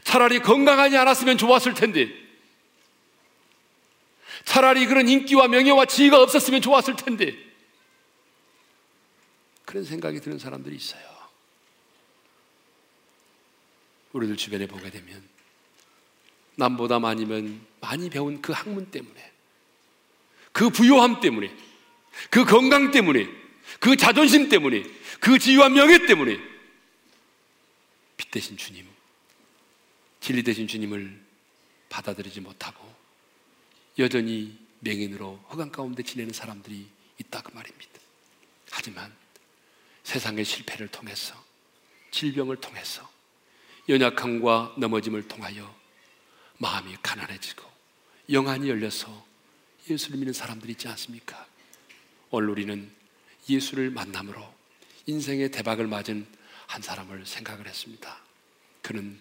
차라리 0.05 0.41
건강하지 0.41 0.99
않았으면 0.99 1.39
좋았을 1.39 1.73
텐데. 1.73 2.11
차라리 4.45 4.85
그런 4.85 5.09
인기와 5.09 5.49
명예와 5.49 5.87
지위가 5.87 6.21
없었으면 6.21 6.61
좋았을 6.61 6.97
텐데. 6.97 7.52
그런 9.65 9.85
생각이 9.85 10.21
드는 10.21 10.39
사람들이 10.39 10.77
있어요. 10.77 11.03
우리들 14.13 14.37
주변에 14.37 14.67
보게 14.67 14.91
되면 14.91 15.23
남보다 16.57 16.99
많이면 16.99 17.67
많이 17.81 18.11
배운 18.11 18.43
그 18.43 18.53
학문 18.53 18.91
때문에 18.91 19.33
그 20.53 20.69
부요함 20.71 21.21
때문에 21.21 21.55
그 22.31 22.45
건강 22.45 22.91
때문에 22.91 23.27
그 23.81 23.97
자존심 23.97 24.49
때문에 24.49 24.83
그 25.21 25.39
지위와 25.39 25.71
명예 25.71 26.07
때문에 26.07 26.39
빛 28.17 28.31
대신 28.31 28.57
주님, 28.57 28.87
진리 30.21 30.43
대신 30.43 30.69
주님을 30.69 31.21
받아들이지 31.89 32.41
못하고 32.41 32.93
여전히 33.99 34.59
맹인으로 34.81 35.37
허강 35.51 35.71
가운데 35.71 36.03
지내는 36.03 36.33
사람들이 36.33 36.87
있다 37.19 37.43
그 37.43 37.53
말입니다. 37.53 37.93
하지만 38.71 39.13
세상의 40.05 40.45
실패를 40.45 40.89
통해서 40.89 41.35
질병을 42.11 42.57
통해서 42.57 43.09
연약함과 43.89 44.75
넘어짐을 44.79 45.29
통하여 45.29 45.75
마음이 46.59 46.97
가난해지고 47.03 47.65
영안이 48.31 48.69
열려서 48.69 49.27
예수를 49.89 50.19
믿는 50.19 50.33
사람들이 50.33 50.73
있지 50.73 50.87
않습니까? 50.89 51.47
오늘 52.31 52.51
우리는 52.51 52.91
예수를 53.49 53.91
만남으로 53.91 54.43
인생의 55.07 55.51
대박을 55.51 55.87
맞은 55.87 56.27
한 56.67 56.81
사람을 56.81 57.27
생각을 57.27 57.67
했습니다. 57.67 58.19
그는 58.81 59.21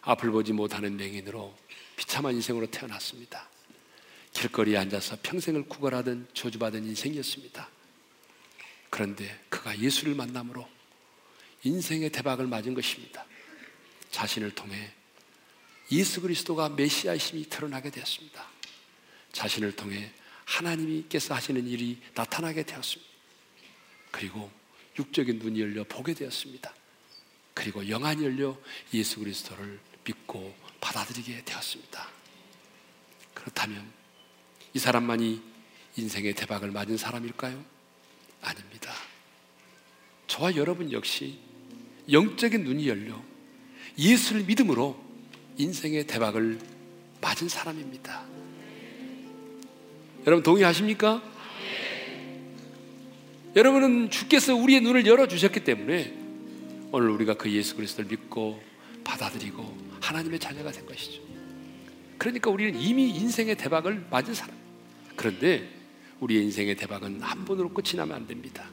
앞을 0.00 0.30
보지 0.30 0.52
못하는 0.52 0.96
맹인으로 0.96 1.54
비참한 1.96 2.34
인생으로 2.34 2.70
태어났습니다. 2.70 3.48
길거리에 4.32 4.78
앉아서 4.78 5.18
평생을 5.22 5.64
구걸하던 5.64 6.28
저주받은 6.32 6.84
인생이었습니다. 6.86 7.68
그런데 8.90 9.38
그가 9.48 9.78
예수를 9.78 10.14
만남으로 10.14 10.68
인생의 11.64 12.10
대박을 12.10 12.46
맞은 12.46 12.74
것입니다. 12.74 13.24
자신을 14.10 14.54
통해 14.54 14.92
예수 15.90 16.20
그리스도가 16.20 16.68
메시아이심이 16.70 17.48
드러나게 17.48 17.90
되었습니다. 17.90 18.46
자신을 19.32 19.76
통해 19.76 20.12
하나님께서 20.44 21.34
하시는 21.34 21.66
일이 21.66 22.00
나타나게 22.14 22.62
되었습니다. 22.62 23.10
그리고 24.10 24.50
육적인 24.98 25.38
눈이 25.38 25.60
열려 25.60 25.84
보게 25.84 26.14
되었습니다. 26.14 26.74
그리고 27.54 27.88
영안이 27.88 28.24
열려 28.24 28.56
예수 28.94 29.18
그리스도를 29.18 29.78
믿고 30.04 30.54
받아들이게 30.80 31.44
되었습니다. 31.44 32.08
그렇다면 33.34 33.92
이 34.74 34.78
사람만이 34.78 35.42
인생의 35.96 36.34
대박을 36.34 36.70
맞은 36.70 36.96
사람일까요? 36.96 37.77
아닙니다. 38.42 38.92
저와 40.26 40.56
여러분 40.56 40.92
역시 40.92 41.38
영적인 42.10 42.64
눈이 42.64 42.88
열려 42.88 43.20
예수를 43.98 44.44
믿음으로 44.44 44.96
인생의 45.56 46.06
대박을 46.06 46.58
맞은 47.20 47.48
사람입니다. 47.48 48.24
여러분 50.26 50.42
동의하십니까? 50.42 51.22
여러분은 53.56 54.10
주께서 54.10 54.54
우리의 54.54 54.82
눈을 54.82 55.06
열어 55.06 55.26
주셨기 55.26 55.64
때문에 55.64 56.14
오늘 56.92 57.10
우리가 57.10 57.34
그 57.34 57.50
예수 57.50 57.74
그리스도를 57.76 58.08
믿고 58.10 58.62
받아들이고 59.04 59.76
하나님의 60.00 60.38
자녀가 60.38 60.70
된 60.70 60.86
것이죠. 60.86 61.22
그러니까 62.18 62.50
우리는 62.50 62.78
이미 62.78 63.08
인생의 63.10 63.56
대박을 63.56 64.06
맞은 64.10 64.34
사람. 64.34 64.54
그런데 65.16 65.77
우리의 66.20 66.44
인생의 66.44 66.76
대박은 66.76 67.20
한 67.20 67.44
번으로 67.44 67.68
끝이 67.68 67.96
나면 67.96 68.16
안 68.16 68.26
됩니다. 68.26 68.64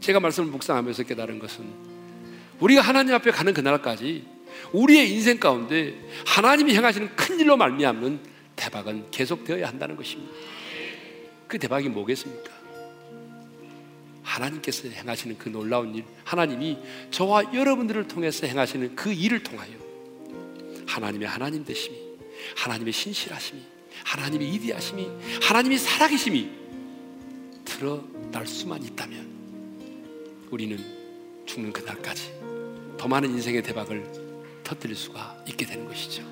제가 0.00 0.20
말씀을 0.20 0.50
묵상하면서 0.50 1.04
깨달은 1.04 1.38
것은 1.38 1.64
우리가 2.60 2.80
하나님 2.80 3.14
앞에 3.14 3.30
가는 3.30 3.52
그날까지 3.52 4.24
우리의 4.72 5.12
인생 5.12 5.38
가운데 5.38 5.94
하나님이 6.26 6.74
행하시는 6.74 7.16
큰 7.16 7.40
일로 7.40 7.56
말미암는 7.56 8.20
대박은 8.56 9.10
계속되어야 9.10 9.68
한다는 9.68 9.96
것입니다. 9.96 10.32
그 11.48 11.58
대박이 11.58 11.88
뭐겠습니까? 11.88 12.50
하나님께서 14.22 14.88
행하시는 14.88 15.36
그 15.36 15.48
놀라운 15.48 15.94
일, 15.94 16.04
하나님이 16.24 16.78
저와 17.10 17.52
여러분들을 17.52 18.08
통해서 18.08 18.46
행하시는 18.46 18.94
그 18.96 19.12
일을 19.12 19.42
통하여 19.42 19.72
하나님의 20.86 21.28
하나님 21.28 21.64
되심이, 21.64 21.96
하나님의 22.56 22.92
신실하심이, 22.92 23.60
하나님의 24.04 24.48
이디하심이, 24.54 25.08
하나님의 25.42 25.78
살아계심이 25.78 26.50
드러날 27.64 28.46
수만 28.46 28.82
있다면 28.82 29.26
우리는 30.50 30.78
죽는 31.46 31.72
그날까지 31.72 32.32
더 32.98 33.08
많은 33.08 33.30
인생의 33.30 33.62
대박을 33.62 34.04
터뜨릴 34.62 34.94
수가 34.94 35.42
있게 35.48 35.66
되는 35.66 35.86
것이죠. 35.86 36.22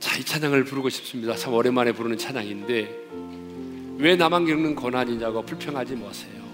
자, 0.00 0.16
이 0.18 0.24
찬양을 0.24 0.64
부르고 0.64 0.88
싶습니다. 0.88 1.34
참 1.34 1.52
오랜만에 1.54 1.92
부르는 1.92 2.18
찬양인데 2.18 3.96
왜 3.98 4.16
나만 4.16 4.46
겪는 4.46 4.74
고난이냐고 4.74 5.42
불평하지 5.42 5.96
마세요. 5.96 6.46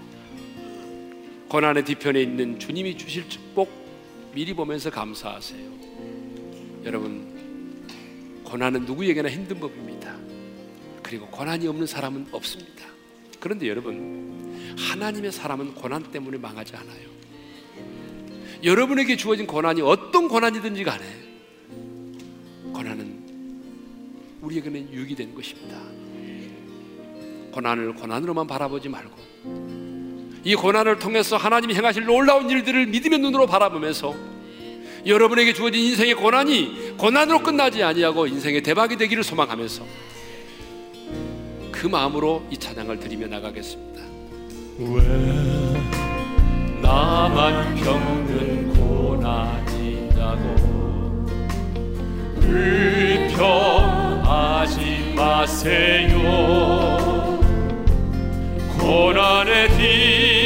고난의 1.49 1.85
뒤편에 1.85 2.21
있는 2.21 2.57
주님이 2.57 2.97
주실 2.97 3.29
축복 3.29 3.69
미리 4.33 4.53
보면서 4.53 4.89
감사하세요. 4.89 5.71
여러분, 6.85 7.32
고난은 8.53 8.85
누구에게나 8.85 9.31
힘든 9.31 9.59
법입니다. 9.59 10.15
그리고 11.01 11.25
고난이 11.25 11.67
없는 11.67 11.87
사람은 11.87 12.27
없습니다. 12.31 12.85
그런데 13.39 13.67
여러분, 13.67 14.75
하나님의 14.77 15.31
사람은 15.31 15.73
고난 15.73 16.03
때문에 16.03 16.37
망하지 16.37 16.75
않아요. 16.75 17.09
여러분에게 18.63 19.15
주어진 19.15 19.47
고난이 19.47 19.81
어떤 19.81 20.27
고난이든지 20.27 20.83
간에 20.83 21.03
고난은 22.71 23.23
우리에게는 24.43 24.93
유익이 24.93 25.15
되는 25.15 25.33
것입니다. 25.33 25.75
고난을 27.53 27.95
고난으로만 27.95 28.45
바라보지 28.45 28.87
말고 28.87 29.17
이 30.43 30.53
고난을 30.53 30.99
통해서 30.99 31.37
하나님이 31.37 31.73
행하실 31.73 32.05
놀라운 32.05 32.51
일들을 32.51 32.85
믿음의 32.85 33.17
눈으로 33.17 33.47
바라보면서 33.47 34.32
여러분에게 35.05 35.53
주어진 35.53 35.81
인생의 35.83 36.15
고난이 36.15 36.95
고난으로 36.97 37.43
끝나지 37.43 37.83
아니하고 37.83 38.27
인생의 38.27 38.63
대박이 38.63 38.95
되기를 38.97 39.23
소망하면서 39.23 39.85
그 41.71 41.87
마음으로 41.87 42.45
이 42.49 42.57
찬양을 42.57 42.99
드리며 42.99 43.27
나가겠습니다. 43.27 44.01
왜 44.79 45.03
나만 46.81 47.75
겪는 47.75 48.73
고난이냐고 48.73 50.55
불평하지 53.73 55.13
마세요 55.15 56.19
고난의 58.79 59.69
뒤 59.77 60.42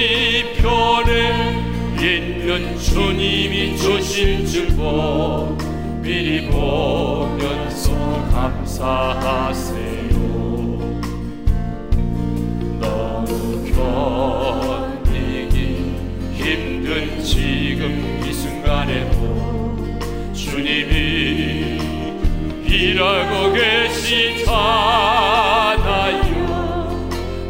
주님이 2.97 3.77
주신 3.77 4.43
축복 4.43 5.55
미리 6.01 6.49
보면서 6.49 7.91
감사하세요. 8.31 9.77
너무 12.79 13.63
견디기 14.95 15.53
힘든 16.33 17.23
지금 17.23 18.19
이 18.27 18.33
순간에도 18.33 19.77
주님이 20.33 21.77
일하고 22.65 23.53
계시잖아요. 23.53 24.57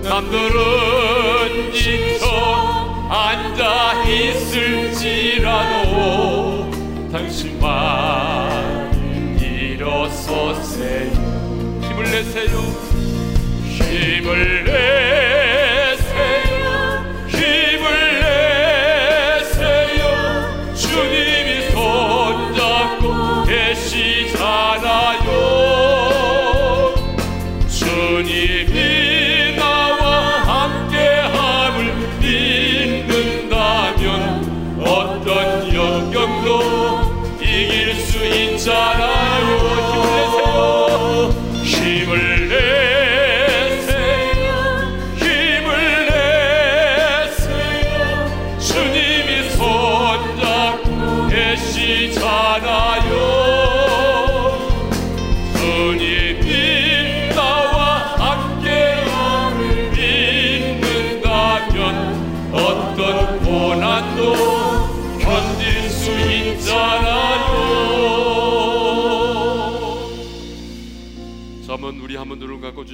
남들은 0.03 0.96
당신만 7.67 9.39
일어서세요 9.41 11.11
힘을 11.81 12.03
내세요. 12.03 12.53
힘을 13.65 14.63
내 14.63 14.76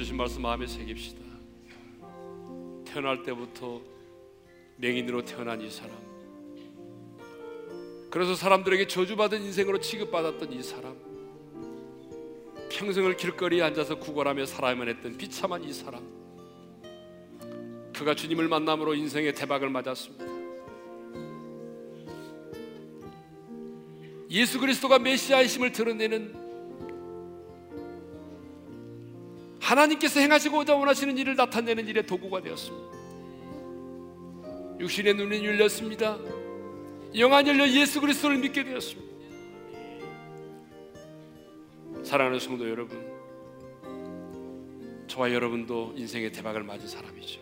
주신 0.04 0.18
말씀 0.18 0.42
마음에 0.42 0.66
새깁시다. 0.66 1.22
태어날 2.84 3.22
때부터 3.22 3.80
맹인으로 4.76 5.24
태어난 5.24 5.62
이 5.62 5.70
사람. 5.70 5.96
그래서 8.10 8.34
사람들에게 8.34 8.86
저주받은 8.86 9.40
인생으로 9.40 9.80
취급받았던 9.80 10.52
이 10.52 10.62
사람. 10.62 10.94
평생을 12.70 13.16
길거리에 13.16 13.62
앉아서 13.62 13.98
구걸하며 13.98 14.44
살아야만 14.44 14.88
했던 14.88 15.16
비참한 15.16 15.64
이 15.64 15.72
사람. 15.72 16.06
그가 17.96 18.14
주님을 18.14 18.46
만남으로 18.46 18.94
인생의 18.94 19.32
대박을 19.32 19.70
맞았습니다. 19.70 20.26
예수 24.28 24.60
그리스도가 24.60 24.98
메시아이심을 24.98 25.72
드러내는 25.72 26.43
하나님께서 29.64 30.20
행하시고자 30.20 30.74
원하시는 30.76 31.16
일을 31.16 31.36
나타내는 31.36 31.88
일의 31.88 32.06
도구가 32.06 32.42
되었습니다. 32.42 32.94
육신의 34.78 35.14
눈이 35.14 35.44
열렸습니다. 35.46 36.18
영안 37.16 37.46
열려 37.46 37.66
예수 37.68 38.00
그리스도를 38.00 38.36
믿게 38.38 38.64
되었습니다. 38.64 39.14
사랑하는 42.02 42.38
성도 42.38 42.68
여러분, 42.68 43.02
저와 45.06 45.32
여러분도 45.32 45.94
인생의 45.96 46.32
대박을 46.32 46.62
맞은 46.62 46.86
사람이죠. 46.86 47.40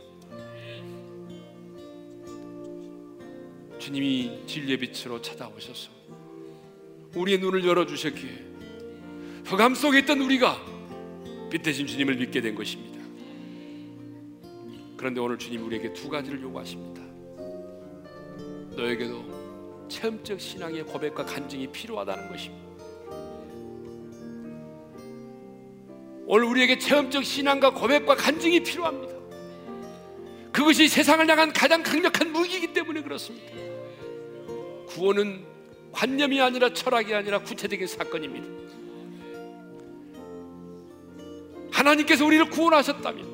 주님이 3.80 4.44
진리의 4.46 4.78
빛으로 4.78 5.20
찾아오셔서 5.20 5.90
우리의 7.16 7.38
눈을 7.40 7.66
열어 7.66 7.84
주셨기에 7.84 8.52
흑암 9.46 9.74
속에 9.74 10.00
있던 10.00 10.20
우리가 10.20 10.71
빛 11.52 11.62
대신 11.62 11.86
주님을 11.86 12.16
믿게 12.16 12.40
된 12.40 12.54
것입니다. 12.54 12.98
그런데 14.96 15.20
오늘 15.20 15.36
주님 15.36 15.66
우리에게 15.66 15.92
두 15.92 16.08
가지를 16.08 16.40
요구하십니다. 16.40 17.02
너에게도 18.74 19.86
체험적 19.86 20.40
신앙의 20.40 20.84
고백과 20.84 21.26
간증이 21.26 21.66
필요하다는 21.66 22.28
것입니다. 22.30 22.72
오늘 26.24 26.44
우리에게 26.46 26.78
체험적 26.78 27.22
신앙과 27.22 27.74
고백과 27.74 28.14
간증이 28.14 28.60
필요합니다. 28.60 29.12
그것이 30.52 30.88
세상을 30.88 31.28
향한 31.28 31.52
가장 31.52 31.82
강력한 31.82 32.32
무기이기 32.32 32.72
때문에 32.72 33.02
그렇습니다. 33.02 33.52
구원은 34.86 35.44
관념이 35.92 36.40
아니라 36.40 36.72
철학이 36.72 37.14
아니라 37.14 37.40
구체적인 37.40 37.86
사건입니다. 37.86 38.81
하나님께서 41.82 42.24
우리를 42.24 42.48
구원하셨다면 42.50 43.32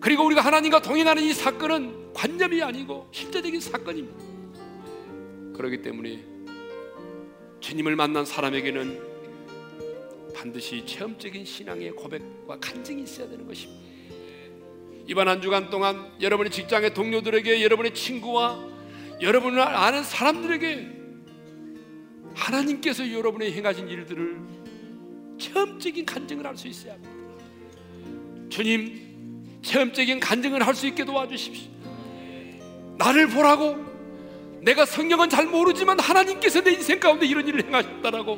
그리고 0.00 0.24
우리가 0.26 0.40
하나님과 0.40 0.82
동행하는 0.82 1.22
이 1.22 1.32
사건은 1.32 2.12
관념이 2.12 2.62
아니고 2.62 3.08
실제적인 3.12 3.60
사건입니다. 3.60 4.18
그렇기 5.56 5.80
때문에 5.82 6.24
주님을 7.60 7.96
만난 7.96 8.24
사람에게는 8.24 9.12
반드시 10.34 10.84
체험적인 10.84 11.44
신앙의 11.44 11.92
고백과 11.92 12.58
간증이 12.58 13.02
있어야 13.02 13.28
되는 13.28 13.46
것입니다. 13.46 13.80
이번 15.06 15.28
한 15.28 15.40
주간 15.40 15.70
동안 15.70 16.12
여러분의 16.20 16.50
직장의 16.50 16.94
동료들에게 16.94 17.62
여러분의 17.62 17.94
친구와 17.94 18.58
여러분을 19.20 19.60
아는 19.60 20.02
사람들에게 20.02 21.02
하나님께서 22.34 23.10
여러분의 23.12 23.52
행하신 23.52 23.88
일들을 23.88 24.40
체험적인 25.38 26.06
간증을 26.06 26.46
할 26.46 26.56
수 26.56 26.68
있어야 26.68 26.94
합니다. 26.94 27.11
주님, 28.52 29.00
체험적인 29.62 30.20
간증을 30.20 30.66
할 30.66 30.74
수 30.74 30.86
있게 30.86 31.06
도와주십시오. 31.06 31.70
나를 32.98 33.28
보라고 33.28 33.76
내가 34.60 34.84
성경은 34.84 35.30
잘 35.30 35.46
모르지만 35.46 35.98
하나님께서 35.98 36.60
내 36.60 36.72
인생 36.72 37.00
가운데 37.00 37.24
이런 37.24 37.48
일을 37.48 37.64
행하셨다라고 37.64 38.36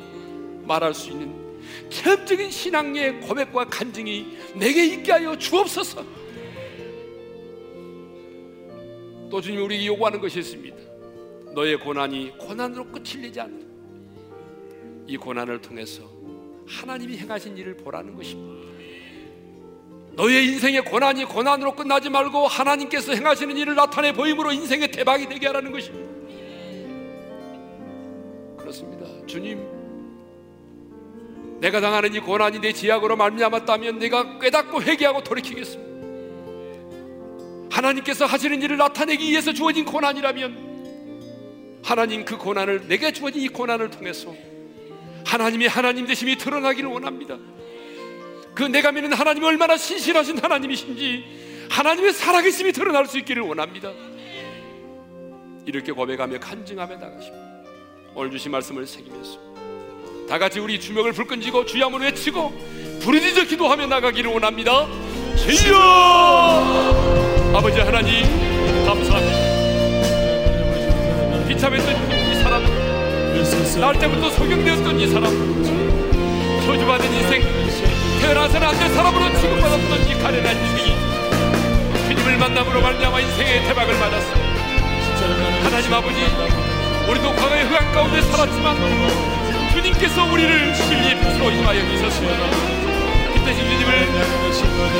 말할 0.65 0.93
수 0.93 1.11
있는 1.11 1.59
체험적인 1.89 2.49
신앙의 2.49 3.19
고백과 3.19 3.65
간증이 3.65 4.37
내게 4.55 4.85
있게 4.85 5.11
하여 5.11 5.37
주옵소서. 5.37 6.05
또 9.29 9.41
주님이 9.41 9.63
우리에게 9.63 9.87
요구하는 9.87 10.21
것이 10.21 10.39
있습니다. 10.39 10.77
너의 11.53 11.77
고난이 11.77 12.37
고난으로 12.37 12.85
끝이 12.85 13.21
되지 13.21 13.41
않는 13.41 13.65
이 15.07 15.17
고난을 15.17 15.61
통해서 15.61 16.09
하나님이 16.65 17.17
행하신 17.17 17.57
일을 17.57 17.75
보라는 17.75 18.15
것입니다. 18.15 18.74
너의 20.15 20.45
인생의 20.45 20.85
고난이 20.85 21.25
고난으로 21.25 21.75
끝나지 21.75 22.09
말고 22.09 22.47
하나님께서 22.47 23.13
행하시는 23.13 23.55
일을 23.57 23.75
나타내 23.75 24.13
보임으로 24.13 24.53
인생의 24.53 24.91
대박이 24.91 25.27
되게 25.27 25.47
하라는 25.47 25.71
것입니다. 25.71 26.05
그렇습니다. 28.57 29.05
주님, 29.27 29.59
내가 31.59 31.81
당하는 31.81 32.13
이 32.13 32.19
고난이 32.19 32.59
내 32.59 32.71
지약으로 32.71 33.15
말미암았다면 33.17 33.99
내가 33.99 34.39
깨닫고 34.39 34.81
회개하고 34.83 35.23
돌이키겠습니다. 35.23 35.85
하나님께서 37.71 38.25
하시는 38.25 38.61
일을 38.61 38.77
나타내기 38.77 39.29
위해서 39.29 39.51
주어진 39.51 39.83
고난이라면 39.83 41.81
하나님 41.83 42.23
그 42.23 42.37
고난을 42.37 42.87
내게 42.87 43.11
주어진 43.11 43.41
이 43.41 43.49
고난을 43.49 43.89
통해서 43.89 44.33
하나님의 45.25 45.67
하나님 45.67 46.07
되심이 46.07 46.37
드러나기를 46.37 46.89
원합니다. 46.89 47.37
그 48.55 48.63
내가 48.63 48.91
믿는 48.91 49.13
하나님이 49.13 49.45
얼마나 49.45 49.77
신실하신 49.77 50.39
하나님이신지 50.39 51.67
하나님의 51.69 52.13
살아계심이 52.13 52.71
드러날 52.71 53.05
수 53.05 53.19
있기를 53.19 53.43
원합니다. 53.43 53.91
이렇게 55.65 55.91
고백하며 55.91 56.39
간증하며 56.39 56.95
나가십니다. 56.95 57.45
오늘 58.15 58.31
주신 58.31 58.51
말씀을 58.51 58.87
새기면서 58.87 59.39
다 60.29 60.39
같이 60.39 60.59
우리 60.59 60.79
주먹을 60.79 61.11
불 61.11 61.27
끈지고 61.27 61.65
주야문 61.65 62.01
외치고 62.01 62.53
부르짖어 63.01 63.43
기도하며 63.43 63.87
나가기를 63.87 64.31
원합니다. 64.31 64.87
주여 65.35 65.75
아버지 67.53 67.79
하나님 67.79 68.23
감사합니다. 68.85 69.55
비참했던 71.47 72.31
이 72.31 72.35
사람 72.41 72.63
날 73.81 73.99
때부터 73.99 74.29
소경되었던 74.29 74.99
이 74.99 75.07
사람 75.07 75.25
저주받은 76.65 77.13
인생 77.13 77.64
태어나서는 78.25 78.67
안 78.67 78.79
될 78.79 78.89
사람으로 78.89 79.39
취급받았던 79.39 80.07
이 80.07 80.13
가련한 80.15 80.57
인생이 80.57 80.95
주님을 82.07 82.37
만남으로 82.39 82.81
말미암아 82.81 83.19
인생의 83.19 83.67
대박을 83.67 83.93
맞았습니다. 83.99 84.55
하나님 85.63 85.93
아버지 85.93 86.25
우리도 87.07 87.35
과거의 87.35 87.65
흑암 87.65 87.91
가운데 87.93 88.21
살았지만 88.23 88.77
주님께서 89.73 90.23
우리를 90.25 90.73
진리의 90.73 91.19
빛으로 91.19 91.51
임하여 91.51 91.79
주셨습니다. 91.87 92.49
그때 93.31 93.53
주님을 93.53 94.09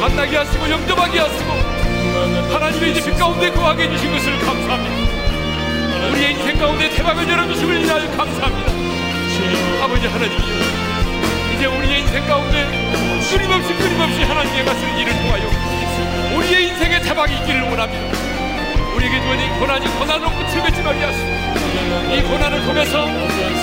만나게 0.02 0.38
하시고 0.38 0.70
영접하게 0.70 1.20
하시고 1.20 1.52
하나님의 2.54 2.92
이제 2.92 3.10
빛 3.10 3.18
가운데 3.18 3.50
거하게 3.50 3.86
해주신 3.86 4.12
것을 4.12 4.40
감사합니다. 4.40 6.10
우리의 6.12 6.32
인생 6.34 6.60
가운데 6.60 6.90
대박을 6.92 7.28
열어주심을 7.28 7.82
인하여 7.82 8.08
감사합니다. 8.18 8.72
아버지 9.84 10.06
하나님 10.06 10.85
끊임없이 13.66 13.74
끊임없이 13.74 14.24
하나님의 14.24 14.66
가시는 14.66 14.98
일을 15.00 15.14
통하여 15.14 16.38
우리의 16.38 16.68
인생의 16.68 17.02
대박이 17.02 17.34
있기를 17.38 17.62
원합니다. 17.64 18.18
우리에게 18.96 19.22
주어진 19.22 19.60
고난이 19.60 19.88
고난으로 19.98 20.30
끝을 20.32 20.62
맺지 20.62 20.82
말게 20.84 21.04
하시고 21.04 22.14
이 22.14 22.22
고난을 22.22 22.64
통해서 22.64 23.08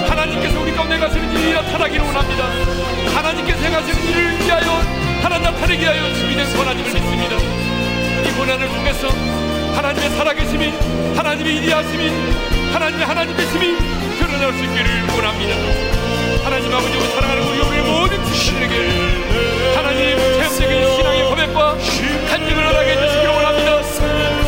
하나님께서 0.09 0.61
우리 0.61 0.73
가운데 0.73 0.99
가시는 0.99 1.33
일이 1.39 1.53
나타나기를 1.53 2.05
원합니다. 2.05 2.45
하나님께서 3.15 3.63
행하시는 3.63 4.09
일을 4.09 4.41
위하여 4.41 4.71
하나 5.23 5.39
나타내기 5.39 5.83
위하여 5.83 6.15
준비된 6.15 6.57
고난임을 6.57 6.93
믿습니다. 6.93 7.37
이 8.27 8.33
고난을 8.33 8.69
통해서 8.69 9.09
하나님의 9.77 10.11
살아계심이 10.11 10.73
하나님의 11.17 11.57
일이하심이 11.57 12.11
하나님의 12.73 13.07
하나님 13.07 13.37
되심이 13.37 13.79
드러날 14.19 14.53
수 14.53 14.65
있기를 14.65 15.03
원합니다 15.15 16.12
하나님 16.45 16.74
아버지 16.74 16.97
우 16.99 17.01
사랑하는 17.14 17.43
우리 17.45 17.59
우리 17.61 17.80
모든 17.88 18.24
친구들에게 18.24 19.74
하나님 19.76 20.18
체험적인 20.18 20.97
신앙의 20.97 21.24
고백과 21.30 21.76
간증을 22.28 22.76
하게 22.76 22.90
해주시기를 22.93 23.28
원합니다. 23.30 23.82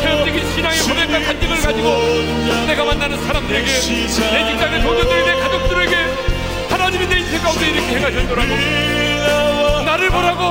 체험적인 0.00 0.52
신앙의 0.54 0.78
고백과 0.80 1.20
간증을 1.26 1.60
가지고 1.62 1.88
내가 2.66 2.84
만나는 2.84 3.24
사람들에게 3.24 3.66
내 3.66 3.80
직장의 3.80 4.82
동료들에게 4.82 5.32
내 5.32 5.40
가족들에게 5.40 5.96
하나님이 6.70 7.06
내 7.06 7.18
인생 7.18 7.40
가운데 7.42 7.66
이렇게 7.70 7.96
행하셨더라고. 7.96 9.84
나를 9.84 10.10
보라고 10.10 10.42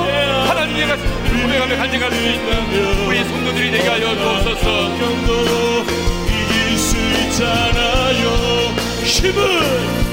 하나님이 0.48 0.82
행하신 0.82 1.06
고백하며 1.44 1.76
간증할 1.78 2.12
수 2.12 2.18
있는 2.26 3.06
우리 3.06 3.24
성도들이 3.24 3.72
되게 3.72 3.90
하여 3.90 4.16
주옵소서. 4.16 4.96
이길 6.30 6.78
수 6.78 6.98
있잖아요. 6.98 8.74
힘을 9.04 10.13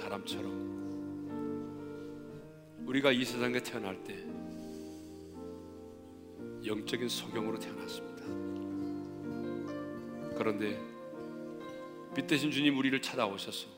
사람처럼 0.00 0.80
우리가 2.86 3.12
이 3.12 3.24
세상에 3.24 3.60
태어날 3.60 4.02
때 4.02 4.16
영적인 6.64 7.08
소경으로 7.08 7.58
태어났습니다. 7.58 8.24
그런데 10.36 10.80
빛 12.14 12.26
대신 12.26 12.50
주님 12.50 12.76
우리를 12.78 13.00
찾아오셔서 13.00 13.68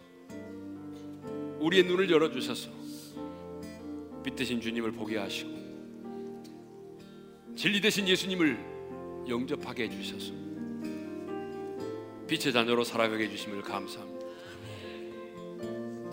우리의 1.60 1.84
눈을 1.84 2.10
열어주셔서 2.10 2.70
빛 4.24 4.34
대신 4.36 4.60
주님을 4.60 4.92
보게 4.92 5.18
하시고 5.18 5.50
진리 7.56 7.80
대신 7.80 8.08
예수님을 8.08 9.26
영접하게 9.28 9.84
해주셔서 9.84 10.32
빛의 12.26 12.52
자녀로 12.52 12.82
살아가게 12.82 13.24
해주심을 13.24 13.62
감사합니다. 13.62 14.11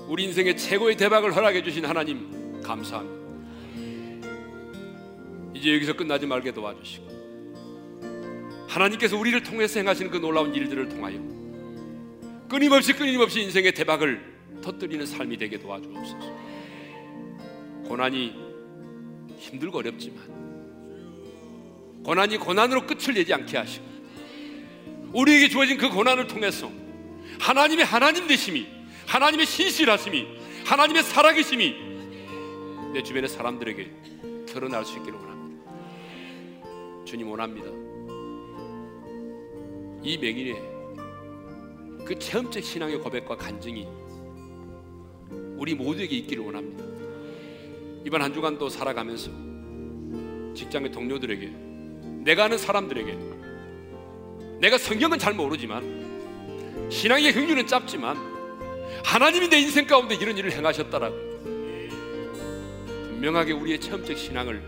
우리 0.10 0.24
인생의 0.24 0.58
최고의 0.58 0.98
대박을 0.98 1.36
허락해 1.36 1.62
주신 1.62 1.86
하나님 1.86 2.62
감사합니다. 2.64 3.20
이제 5.54 5.76
여기서 5.76 5.94
끝나지 5.94 6.26
말게 6.26 6.52
도와주시고 6.52 7.20
하나님께서 8.68 9.16
우리를 9.16 9.44
통해서 9.44 9.80
행하시는 9.80 10.10
그 10.10 10.18
놀라운 10.18 10.56
일들을 10.56 10.90
통하여 10.90 11.20
끊임없이 12.50 12.94
끊임없이 12.94 13.42
인생의 13.42 13.74
대박을 13.74 14.20
터뜨리는 14.64 15.06
삶이 15.06 15.38
되게 15.38 15.60
도와주옵소서. 15.60 16.18
고난이 17.88 18.34
힘들고 19.38 19.78
어렵지만 19.78 20.24
고난이 22.04 22.38
고난으로 22.38 22.88
끝을 22.88 23.14
내지 23.14 23.32
않게 23.32 23.58
하시고 23.58 23.86
우리에게 25.14 25.50
주어진 25.50 25.78
그 25.78 25.88
고난을 25.90 26.26
통해서 26.26 26.72
하나님의 27.40 27.86
하나님 27.86 28.28
되심이 28.28 28.79
하나님의 29.10 29.48
신실하심이 29.48 30.28
하나님의 30.66 31.02
살아계심이 31.02 31.76
내 32.94 33.02
주변의 33.02 33.28
사람들에게 33.28 33.92
드러날 34.46 34.86
수 34.86 34.98
있기를 35.00 35.18
원합니다. 35.18 35.72
주님 37.06 37.28
원합니다. 37.28 37.68
이 40.04 40.16
맹인의 40.16 40.56
그 42.06 42.20
체험적 42.20 42.64
신앙의 42.64 43.00
고백과 43.00 43.36
간증이 43.36 43.88
우리 45.58 45.74
모두에게 45.74 46.16
있기를 46.18 46.44
원합니다. 46.44 46.86
이번 48.06 48.22
한 48.22 48.32
주간도 48.32 48.70
살아가면서 48.70 49.32
직장의 50.54 50.92
동료들에게 50.92 51.48
내가 52.24 52.44
아는 52.44 52.60
사람들에게 52.60 53.18
내가 54.60 54.78
성경은 54.78 55.18
잘 55.18 55.34
모르지만 55.34 56.90
신앙의 56.92 57.32
흥류는 57.32 57.66
짧지만 57.66 58.29
하나님이 59.04 59.50
내 59.50 59.60
인생 59.60 59.86
가운데 59.86 60.16
이런 60.16 60.38
일을 60.38 60.52
행하셨다라고 60.52 61.30
분명하게 63.10 63.54
우리의 63.54 63.80
체험적 63.80 64.18
신앙을 64.18 64.62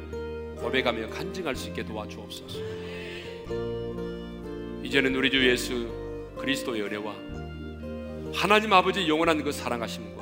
고백하며 0.57 1.09
간증할 1.09 1.55
수 1.55 1.69
있게 1.69 1.83
도와주옵소서. 1.85 2.59
이제는 4.83 5.15
우리 5.15 5.31
주 5.31 5.47
예수 5.47 5.87
그리스도의 6.37 6.81
은혜와 6.81 7.15
하나님 8.33 8.73
아버지 8.73 9.07
영원한 9.07 9.41
그 9.43 9.51
사랑하심과 9.51 10.21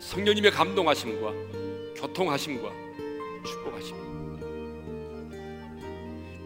성령님의 0.00 0.50
감동하심과 0.50 1.32
교통하심과 1.96 2.70
축복하심 3.46 3.96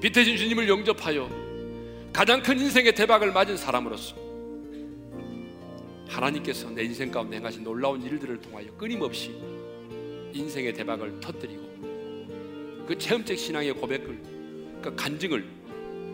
빛대신 0.01 0.37
주님을 0.37 0.69
영접하여 0.69 1.29
가장 2.13 2.43
큰 2.43 2.59
인생의 2.61 2.95
대박을 2.95 3.33
맞은 3.33 3.57
사람으로서 3.57 4.22
하나님께서 6.13 6.71
내 6.71 6.85
인생 6.85 7.11
가운데 7.11 7.37
행하신 7.37 7.65
놀라운 7.65 8.03
일들을 8.03 8.41
통하여 8.41 8.67
끊임없이 8.77 9.35
인생의 10.33 10.75
대박을 10.75 11.21
터뜨리고 11.21 11.63
그 12.87 12.97
체험적 12.99 13.37
신앙의 13.37 13.73
고백을 13.75 14.19
그 14.83 14.95
간증을 14.95 15.45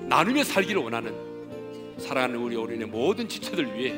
나누며 0.09 0.45
살기를 0.45 0.83
원하는 0.83 1.15
사랑하는 1.99 2.37
우리 2.37 2.57
어린의 2.57 2.87
모든 2.87 3.29
지체들 3.29 3.77
위해 3.77 3.95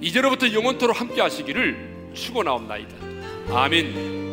이제로부터 0.00 0.52
영원토록 0.52 1.00
함께 1.00 1.20
하시기를 1.20 2.10
축원하옵나이다. 2.12 2.96
아멘. 3.50 4.31